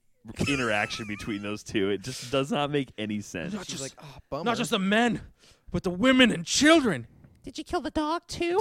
[0.47, 1.91] interaction between those two.
[1.91, 3.53] It just does not make any sense.
[3.53, 4.45] Not She's just, like, oh, bummer.
[4.45, 5.21] not just the men,
[5.69, 7.05] but the women and children.
[7.43, 8.59] Did you kill the dog too?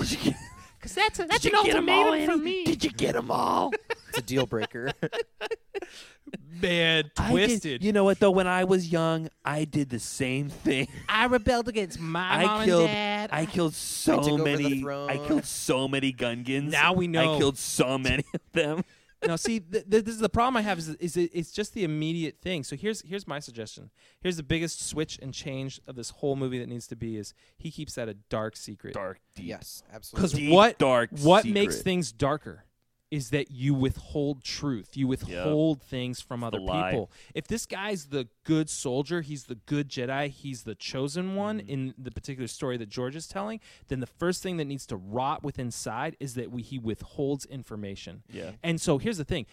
[0.87, 2.65] Because that's a, that's an ultimatum for me.
[2.65, 3.73] Did you get them all?
[4.09, 4.93] it's a deal breaker.
[6.61, 7.85] Man, I did- twisted.
[7.85, 8.31] you know what though?
[8.31, 10.89] When I was young, I did the same thing.
[11.09, 12.89] I rebelled against my I mom killed.
[12.89, 13.31] and dad.
[13.33, 14.81] I killed so took over the many.
[14.81, 15.11] throne.
[15.11, 16.71] I killed so many Gungans.
[16.71, 17.35] Now we know.
[17.35, 18.85] I killed so many of them.
[19.27, 21.75] Now, see, th- th- this is the problem I have is, is it, it's just
[21.75, 22.65] the immediate thing.
[22.65, 23.91] So here's here's my suggestion.
[24.21, 27.35] Here's the biggest switch and change of this whole movie that needs to be is
[27.57, 28.95] he keeps that a dark secret.
[28.95, 29.47] Dark, deep.
[29.47, 30.41] yes, Because absolutely.
[30.41, 31.55] Deep, what dark what secret.
[31.55, 32.65] makes things darker
[33.11, 34.97] is that you withhold truth.
[34.97, 37.11] You withhold things from other people.
[37.35, 41.69] If this guy's the good soldier, he's the good Jedi, he's the chosen one Mm-hmm.
[41.71, 44.97] in the particular story that George is telling, then the first thing that needs to
[44.97, 48.23] rot within inside is that we, he withholds information.
[48.31, 48.53] Yeah.
[48.63, 49.47] And so here's the thing.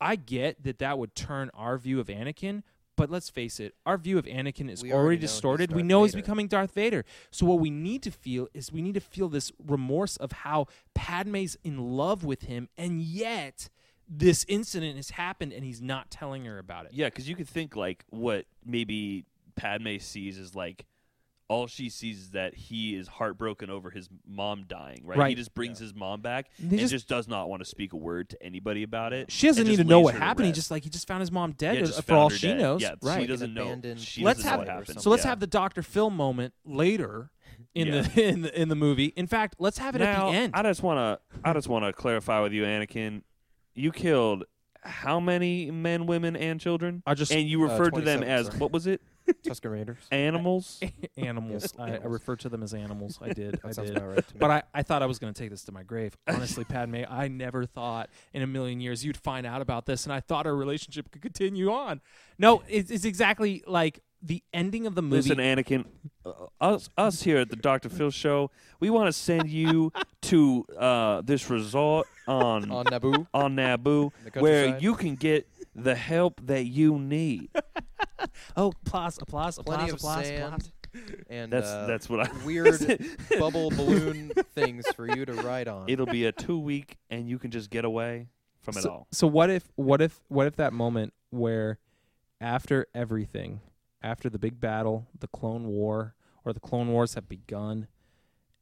[0.00, 2.62] I get that that would turn our view of Anakin,
[2.98, 5.72] but let's face it, our view of Anakin is We already, already distorted.
[5.72, 7.04] we know he's becoming Darth Vader.
[7.30, 10.66] So what we need to feel is we need to feel this remorse of how
[10.94, 13.70] Padme's in love with him and yet
[14.08, 16.92] this incident has happened and he's not telling her about it.
[16.92, 20.84] Yeah, because you could think like what maybe Padme sees is like
[21.48, 25.00] all she sees is that he is heartbroken over his mom dying.
[25.02, 25.30] Right?
[25.30, 27.94] He just brings his mom back They and just- just, does not want to speak
[27.94, 29.32] a word to anybody about it.
[29.32, 30.46] She doesn't and need to know what happened.
[30.46, 32.58] He just like he just found his mom dead Yeah, uh, for all she dead.
[32.58, 32.82] knows.
[32.82, 33.22] Yeah, right.
[33.22, 33.80] she doesn't know.
[33.96, 35.00] She let's doesn't have know what happened.
[35.00, 35.30] so let's Yeah.
[35.30, 35.82] have the Dr.
[35.82, 37.30] Phil moment later
[37.74, 39.06] in the in the in the movie.
[39.16, 40.52] In fact, let's have it at the end.
[40.54, 43.22] I just want to I just want to clarify with you, Anakin.
[43.74, 44.44] You killed
[44.82, 47.02] how many men, women, and children?
[47.06, 48.58] I just and you Uh, referred to them 27, as sorry.
[48.58, 49.00] what was it?
[49.46, 49.96] Tusken Raiders.
[50.10, 50.80] Animals.
[51.16, 51.74] animals.
[51.78, 53.18] I, I refer to them as animals.
[53.22, 53.56] I did.
[53.64, 53.96] I That sounds did.
[53.96, 54.24] about right.
[54.38, 56.16] But I, I thought I was going to take this to my grave.
[56.28, 60.12] Honestly, Padme, I never thought in a million years you'd find out about this, and
[60.12, 62.00] I thought our relationship could continue on.
[62.38, 65.28] No, it's, it's exactly like the ending of the movie.
[65.28, 65.84] Listen, Anakin,
[66.26, 67.88] uh, us us here at the Dr.
[67.88, 73.26] Phil show, we want to send you to uh, this resort on on Naboo.
[73.32, 77.50] on Naboo where you can get the help that you need.
[78.56, 80.72] oh, applause, applause, Plenty applause, of applause, sand applause.
[81.28, 82.78] and That's uh, that's what I weird
[83.38, 85.88] bubble balloon things for you to ride on.
[85.88, 88.28] It'll be a two week, and you can just get away
[88.60, 89.06] from it all.
[89.12, 91.78] so what if what if what if that moment where
[92.40, 93.60] after everything,
[94.02, 97.88] after the big battle, the clone war or the clone wars have begun,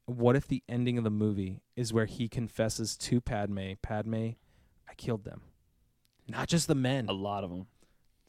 [0.07, 4.15] what if the ending of the movie is where he confesses to Padme, Padme,
[4.89, 5.43] I killed them.
[6.29, 7.67] Not just the men, A lot of them.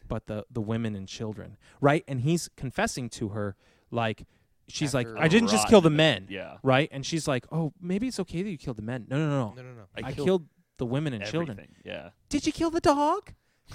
[0.08, 2.04] but the the women and children, right?
[2.08, 3.56] And he's confessing to her
[3.92, 4.26] like
[4.68, 6.58] she's like I didn't just kill the rotten men, Yeah.
[6.64, 6.90] right?
[6.92, 9.54] And she's like, "Oh, maybe it's okay that you killed the men." No, no, no.
[9.56, 9.84] no, no, no.
[9.96, 10.46] I, killed killed
[10.78, 11.60] the women and children.
[11.84, 12.10] Yeah.
[12.30, 13.34] Did you kill the dog?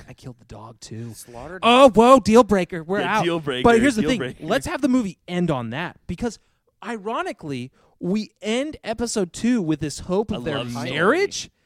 [0.09, 1.13] I killed the dog too.
[1.15, 1.61] Slaughtered.
[1.63, 2.83] Oh, whoa, deal breaker.
[2.83, 3.25] We're Yeah, out.
[3.25, 4.17] deal breaker, But here's the thing.
[4.19, 4.45] breaker.
[4.47, 6.39] Let's have the movie end on that because
[6.83, 10.91] ironically, we end episode 2 with this hope of A their love story.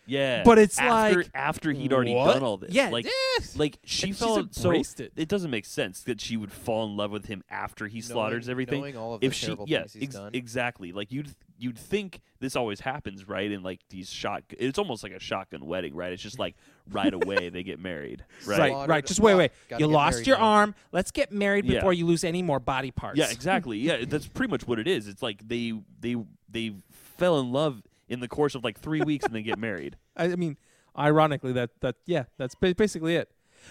[0.09, 0.39] Marriage.
[0.39, 0.43] Yeah.
[0.45, 2.35] But it's after, like, after he'd already what?
[2.35, 2.73] done all this.
[2.73, 3.11] Yeah, Like eh.
[3.57, 5.29] like she And she's fell so embraced it.
[5.29, 8.81] doesn't make sense that she would fall in love with him after he slaughters everything.
[8.81, 10.31] knowing all of the if she terrible yeah, things he's ex- done.
[10.35, 10.93] exactly.
[10.93, 13.51] Like you'd you'd think this always happens, right?
[13.51, 16.13] In like these shot it's almost like a shotgun wedding, right?
[16.13, 16.55] It's just like
[16.91, 18.25] right away they get married.
[18.47, 18.59] Right.
[18.59, 18.91] Right, Slaughtered.
[18.91, 19.07] right.
[19.07, 19.53] Just wait, wait.
[19.69, 20.45] Gotta You lost your now.
[20.45, 20.75] arm.
[20.93, 21.77] Let's get married Yeah.
[21.77, 23.19] before you lose any more body parts.
[23.19, 23.79] Yeah, exactly.
[23.79, 25.09] Yeah, that's pretty much what it is.
[25.09, 26.17] It's like they they
[26.49, 26.75] they
[27.17, 29.97] fell in love in the course of like 3 weeks and they get married.
[30.17, 30.57] I I mean,
[30.99, 33.31] ironically, that that yeah, that's ba- basically it.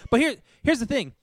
[0.10, 1.14] But here, here's the thing: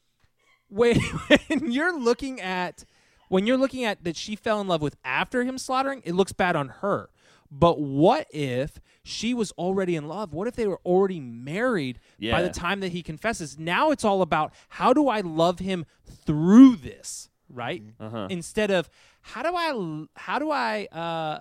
[0.68, 0.98] when,
[1.48, 2.84] when you're looking at
[3.28, 6.32] when you're looking at that she fell in love with after him slaughtering, it looks
[6.32, 7.08] bad on her.
[7.50, 10.32] But what if she was already in love?
[10.32, 12.00] What if they were already married
[12.32, 13.58] by the time that he confesses?
[13.58, 17.82] Now it's all about how do I love him through this, right?
[18.00, 18.28] Uh-huh.
[18.30, 18.88] Instead of
[19.20, 21.40] how do I how do I uh,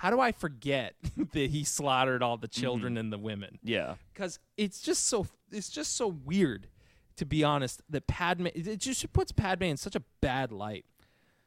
[0.00, 0.94] how do I forget
[1.34, 2.58] that he slaughtered all the mm-hmm.
[2.58, 3.58] children and the women?
[3.62, 3.96] Yeah.
[4.14, 6.68] because it's just so it's just so weird
[7.16, 10.86] to be honest that Padme it just puts Padme in such a bad light.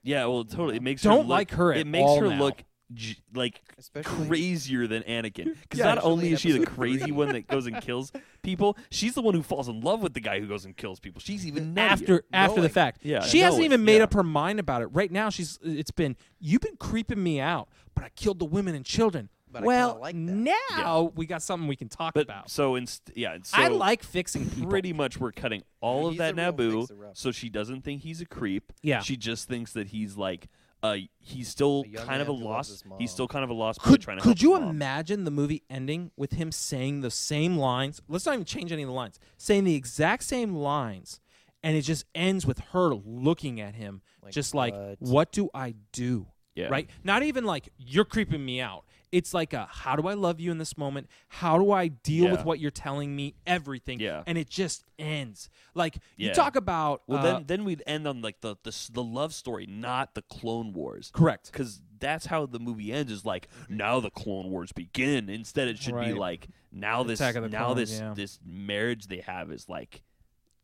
[0.04, 0.76] Yeah, well, totally.
[0.76, 2.38] It makes her Don't look, like her It makes her now.
[2.38, 5.56] look j- like Especially- crazier than Anakin.
[5.62, 8.78] Because Yeah, not only is she the episode crazy one that goes and kills people,
[8.90, 11.20] she's the one who falls in love with the guy who goes and kills people.
[11.22, 11.78] She's even nuttier.
[11.80, 12.70] After after the knowing.
[12.72, 14.04] fact, Yeah, she hasn't knowing, even made yeah.
[14.04, 14.88] up her mind about it.
[14.88, 18.76] Right now, she's it's been you've been creeping me out, but I killed the women
[18.76, 19.30] and children.
[19.52, 20.82] But well, I kinda like that.
[20.84, 22.50] now we got something we can talk But about.
[22.50, 24.68] so inst- yeah, so I like fixing people.
[24.72, 27.12] pretty much we're cutting all of He's that a real Naboo, fixer-upper.
[27.14, 28.74] so she doesn't think he's a creep.
[28.82, 29.02] Yeah.
[29.02, 30.48] she just thinks that he's like,
[30.84, 33.00] uh, he's still kind of a man who loves lost.
[33.00, 34.24] He's still kind of a lost Could, trying to.
[34.24, 38.02] could you imagine the movie ending with him saying the same lines?
[38.10, 39.18] Let's not even change any of the lines.
[39.38, 41.22] Saying the exact same lines,
[41.64, 44.98] and it just ends with her looking at him, Like, just like, what?
[45.00, 46.68] "What do I do?" Yeah.
[46.68, 46.90] Right?
[47.04, 48.84] Not even like you're creeping me out.
[49.14, 51.08] It's like a how do I love you in this moment?
[51.30, 53.36] How do I deal with what you're telling me?
[53.46, 54.00] Everything.
[54.00, 54.24] Yeah.
[54.26, 55.50] And it just ends.
[55.76, 59.04] Like you talk about Well, uh, then then we'd end on like the the the
[59.04, 61.12] love story, not the Clone Wars.
[61.14, 61.52] correct.
[61.52, 63.12] Because that's how the movie ends.
[63.12, 65.30] Is like now the Clone Wars begin.
[65.30, 68.14] Instead, it should be like now this Attack of the now Clones, this yeah.
[68.16, 70.02] this marriage they have is like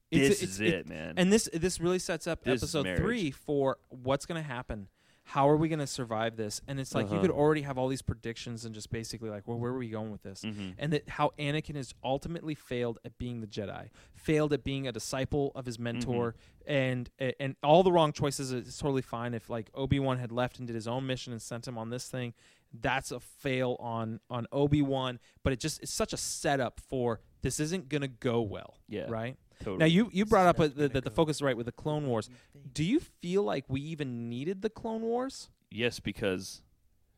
[0.09, 1.13] It's- this it's- is it- it, man.
[1.17, 4.87] And this this really sets up This episode three for what's going to happen.
[5.33, 6.59] How are we going to survive this?
[6.67, 7.21] And it's like you Uh-huh.
[7.21, 10.11] could already have all these predictions and just basically like, well, where are we going
[10.11, 10.41] with this?
[10.43, 10.73] Mhm.
[10.79, 14.91] And that how Anakin has ultimately failed at being the Jedi, failed at being a
[14.91, 16.71] disciple of his mentor, Mm-hmm.
[16.71, 18.51] and and all the wrong choices.
[18.51, 21.41] It's totally fine if like Obi Wan had left and did his own mission and
[21.41, 22.33] sent him on this thing.
[22.73, 27.19] That's a fail on on Obi Wan, but it just it's such a setup for
[27.43, 28.77] this isn't gonna go well.
[28.87, 29.05] Yeah.
[29.09, 29.37] Right.
[29.59, 29.77] Totally.
[29.79, 31.65] Now you you brought up not uh, the, gonna the, the focus is right with
[31.65, 32.29] the Clone Wars.
[32.73, 35.49] Do you feel like we even needed the Clone Wars?
[35.71, 36.61] yes, because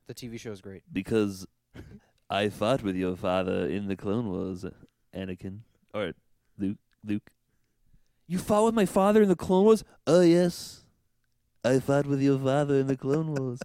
[0.08, 0.84] The TV show is great.
[0.92, 1.46] Because
[2.30, 4.66] I fought with your father in the Clone Wars,
[5.16, 5.60] Anakin.
[5.94, 6.14] or
[6.58, 6.78] Luke.
[7.04, 7.30] Luke.
[8.28, 9.84] You fought with my father in the Clone Wars?
[10.08, 10.84] Oh, yes.
[11.64, 13.60] I fought with your father in the Clone Wars.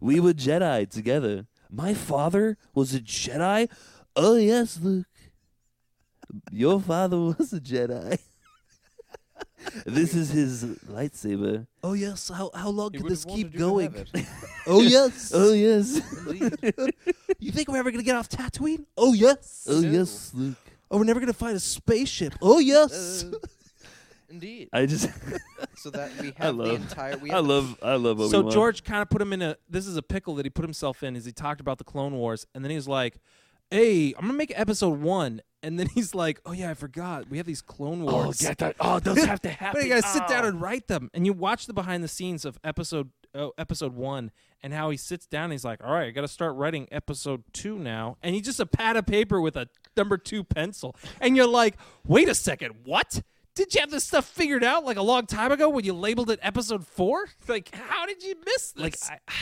[0.00, 1.46] we were Jedi together.
[1.70, 3.68] My father was a Jedi?
[4.16, 5.06] Oh, yes, Luke.
[6.52, 8.18] Your father was a Jedi.
[9.86, 11.66] this is his lightsaber.
[11.82, 12.28] Oh, yes.
[12.34, 13.94] How, how long He can would this have wanted keep you to going?
[13.94, 14.26] it.
[14.66, 15.32] oh, yes.
[15.34, 16.00] Oh, yes.
[17.40, 18.84] You think we're ever gonna get off Tatooine?
[18.96, 19.66] Oh yes.
[19.70, 19.88] Oh, No.
[19.90, 20.56] yes, Luke.
[20.90, 22.34] Oh, we're never gonna find a spaceship.
[22.42, 23.22] Oh yes.
[23.24, 23.36] Uh,
[24.28, 24.68] indeed.
[24.72, 25.08] I just.
[25.76, 27.16] So that we I have the love- entire.
[27.18, 29.56] We I have love I love Obi so George kind of put him in a.
[29.70, 31.14] This is a pickle that he put himself in.
[31.14, 33.18] As he talked about the Clone Wars, and then he was like,
[33.70, 37.28] "Hey, I'm gonna make episode one." And then he's like, "Oh yeah, I forgot.
[37.28, 38.76] We have these Clone oh, Wars." that.
[38.80, 39.80] Oh, those have to happen.
[39.80, 40.48] But you gotta sit down Oh.
[40.48, 41.10] and write them.
[41.14, 44.30] And you watch the behind the scenes of episode oh, episode one
[44.62, 45.44] and how he sits down.
[45.44, 48.40] And he's like, "All right, I got to start writing episode two now." And he
[48.40, 50.94] just a pad of paper with a number two pencil.
[51.20, 53.22] And you're like, "Wait a second, what?"
[53.54, 56.30] Did you have this stuff figured out like a long time ago when you labeled
[56.30, 57.26] it episode four?
[57.48, 59.08] Like, how did you miss this?
[59.08, 59.32] like I,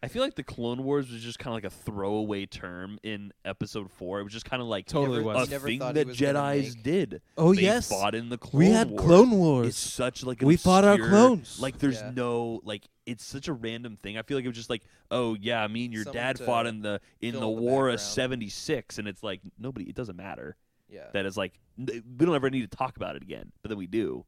[0.00, 3.32] I feel like the Clone Wars was just kind of like a throwaway term in
[3.44, 4.20] Episode Four.
[4.20, 5.48] It was just kind of like Totally never- was.
[5.48, 7.20] a never thing that Jedi's did.
[7.36, 7.88] Oh, They yes.
[7.88, 9.04] fought in the Clone we had Wars.
[9.04, 9.66] Clone Wars.
[9.68, 11.58] It's such like We fought our clones.
[11.60, 12.12] Like there's Yeah.
[12.14, 14.16] no like it's such a random thing.
[14.16, 16.66] I feel like it was just like oh yeah, me and your Someone dad fought
[16.68, 19.88] in the in the the War of '76, and it's like nobody.
[19.88, 20.56] It doesn't matter.
[20.88, 21.08] Yeah.
[21.12, 23.86] That is like we don't ever need to talk about it again, but then we
[23.88, 24.24] do.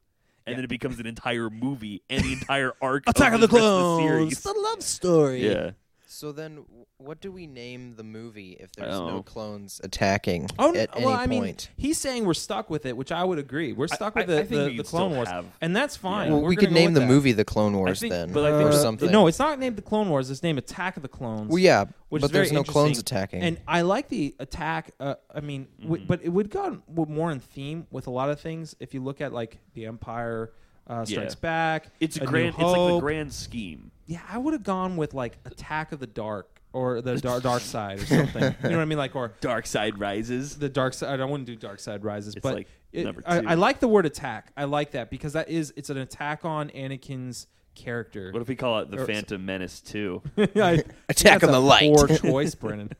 [0.46, 0.57] And Yeah.
[0.57, 3.55] then it becomes an entire movie and the entire arc Attack of of the this
[3.55, 4.40] rest of Clones, series.
[4.40, 5.46] the love story.
[5.46, 5.70] Yeah.
[6.12, 6.64] So then,
[6.99, 11.11] what do we name the movie if there's don't no clones attacking Oh, at well,
[11.11, 11.70] any I mean, point?
[11.77, 13.73] he's saying we're stuck with it, which I would agree.
[13.73, 16.33] We're stuck with I- I the, think the, the Clone Wars, have- and that's fine.
[16.33, 17.07] well, We're we gonna could name the that.
[17.07, 19.12] movie The Clone Wars think- then, but I think or the- the- something.
[19.12, 20.31] No, it's not named the Clone Wars.
[20.31, 21.49] It's named Attack of the Clones.
[21.49, 23.42] well, yeah, which but is there's no clones attacking.
[23.42, 24.90] And I like the attack.
[24.99, 26.09] Uh, I mean, w- Mhm.
[26.09, 28.75] but it would go w- more in theme with a lot of things.
[28.81, 30.51] If you look at like the Empire
[30.88, 31.40] uh, Strikes Yeah.
[31.40, 32.49] Back, It's a New grand.
[32.49, 33.92] It's like the grand scheme.
[34.11, 37.62] Yeah, I would have gone with like Attack of the Dark or the Dark, dark
[37.62, 38.42] Side or something.
[38.42, 38.99] you know what I mean?
[38.99, 40.59] Like or Dark Side rises.
[40.59, 41.20] the Dark Side.
[41.20, 43.46] I wouldn't do Dark Side Rises, It's but like it- number I, two.
[43.49, 44.53] I like the word attack.
[44.57, 47.46] I like that because that is it's an attack on Anakin's
[47.77, 48.33] character.
[48.33, 50.23] What if we call it the Or- Phantom Menace too?
[50.37, 51.94] I- Attack that's on a the light.
[51.94, 52.90] Poor choice, Brennan.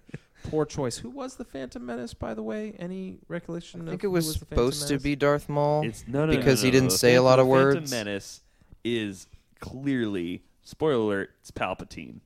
[0.45, 0.97] Poor choice.
[0.99, 2.75] Who was the Phantom Menace, by the way?
[2.79, 3.81] Any recollection?
[3.81, 3.91] Of it?
[3.91, 5.85] I of think it who was supposed to be Darth Maul.
[5.85, 6.81] It's no, no, no, Because no, he no, no.
[6.83, 7.75] didn't The say a lot of the words.
[7.91, 8.41] Phantom Menace
[8.85, 9.27] is
[9.59, 11.31] clearly spoiler alert.
[11.41, 12.21] It's Palpatine.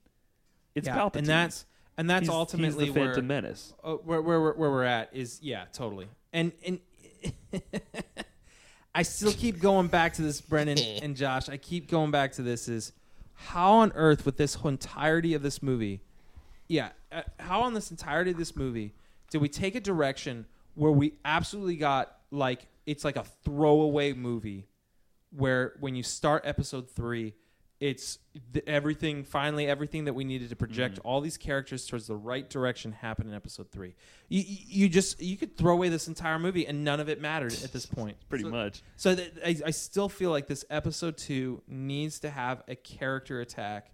[0.74, 3.72] It's yeah, Palpatine, and that's and that's He's- he's ultimately the where, Phantom Menace.
[3.82, 6.08] uh, where, where where where we're at is yeah, totally.
[6.32, 6.80] And and
[8.94, 11.48] I still keep going back to this, Brennan and Josh.
[11.48, 12.92] I keep going back to this: is
[13.34, 16.00] how on earth with this entirety of this movie,
[16.68, 18.94] yeah, uh, how on this entirety of this movie
[19.30, 24.66] did we take a direction where we absolutely got like it's like a throwaway movie
[25.30, 27.34] where when you start episode three,
[27.80, 28.18] it's
[28.52, 29.24] the, everything.
[29.24, 31.06] Finally, everything that we needed to project Mm-hmm.
[31.08, 33.94] all these characters towards the right direction happened in episode three.
[34.28, 37.20] You, you you just you could throw away this entire movie and none of it
[37.20, 38.16] mattered at this point.
[38.28, 38.82] Pretty So- much.
[38.96, 43.40] So th- I, I still feel like this episode two needs to have a character
[43.40, 43.90] attack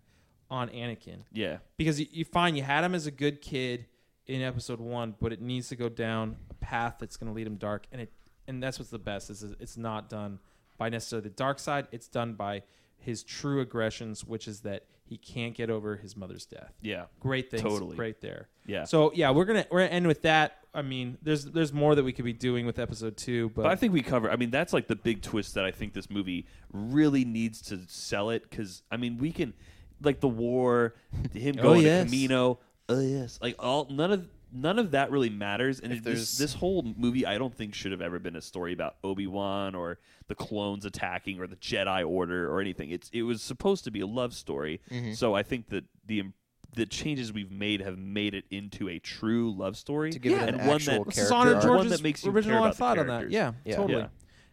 [0.51, 1.59] on Anakin Yeah.
[1.77, 3.87] because you, you find you had him as a good kid.
[4.27, 7.47] in episode one, but it needs to go down a path that's going to lead
[7.47, 8.13] him dark, and it
[8.47, 10.39] and that's what's the best is it's not done
[10.79, 11.87] by necessarily the dark side.
[11.93, 12.63] It's done by
[13.01, 16.73] his true aggressions, which is that he can't get over his mother's death.
[16.81, 17.07] Yeah.
[17.19, 17.97] Great things, Totally.
[17.97, 18.49] great there.
[18.67, 18.85] Yeah.
[18.85, 20.59] So yeah, we're gonna we're gonna end with that.
[20.73, 23.73] I mean, there's there's more that we could be doing with episode two, but, But
[23.73, 24.31] I think we cover.
[24.31, 27.81] I mean, that's like the big twist that I think this movie really needs to
[27.89, 29.53] sell it because I mean, we can
[30.01, 30.95] like the war,
[31.35, 32.09] him Oh, going yes.
[32.09, 32.59] to Kamino.
[32.89, 35.81] Oh yes, like all none of none of that really matters.
[35.81, 38.41] And If it, this, this whole movie, I don't think should have ever been a
[38.41, 39.99] story about Obi Wan or
[40.29, 42.91] the clones attacking or the Jedi Order or anything.
[42.91, 44.81] It's it was supposed to be a love story.
[44.91, 45.17] Mhm.
[45.17, 46.25] So I think that the
[46.73, 50.45] the changes we've made have made it into a true love story to give Yeah,
[50.45, 51.65] it an and one that- character Honor arc.
[51.65, 53.31] One George's that makes you original care on about the thought on that.
[53.31, 53.77] Yeah, Yeah.
[53.77, 54.01] totally.
[54.03, 54.09] Yeah.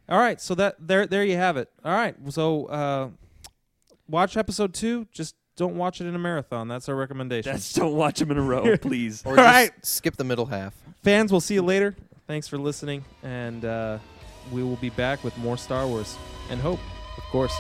[0.10, 1.70] All right, so that there there you have it.
[1.86, 3.10] All right, so uh,
[4.08, 5.06] watch episode two.
[5.12, 6.70] Just don't watch it in a marathon.
[6.70, 7.52] That's our recommendation.
[7.52, 9.24] That's don't watch them in a row, please.
[9.26, 9.72] Or All just right.
[9.86, 10.74] skip the middle half.
[11.04, 11.96] Fans, we'll see you later.
[12.28, 13.98] Thanks for listening, and uh,
[14.52, 16.18] we will be back with more Star Wars
[16.50, 16.80] and hope,
[17.18, 17.54] of course.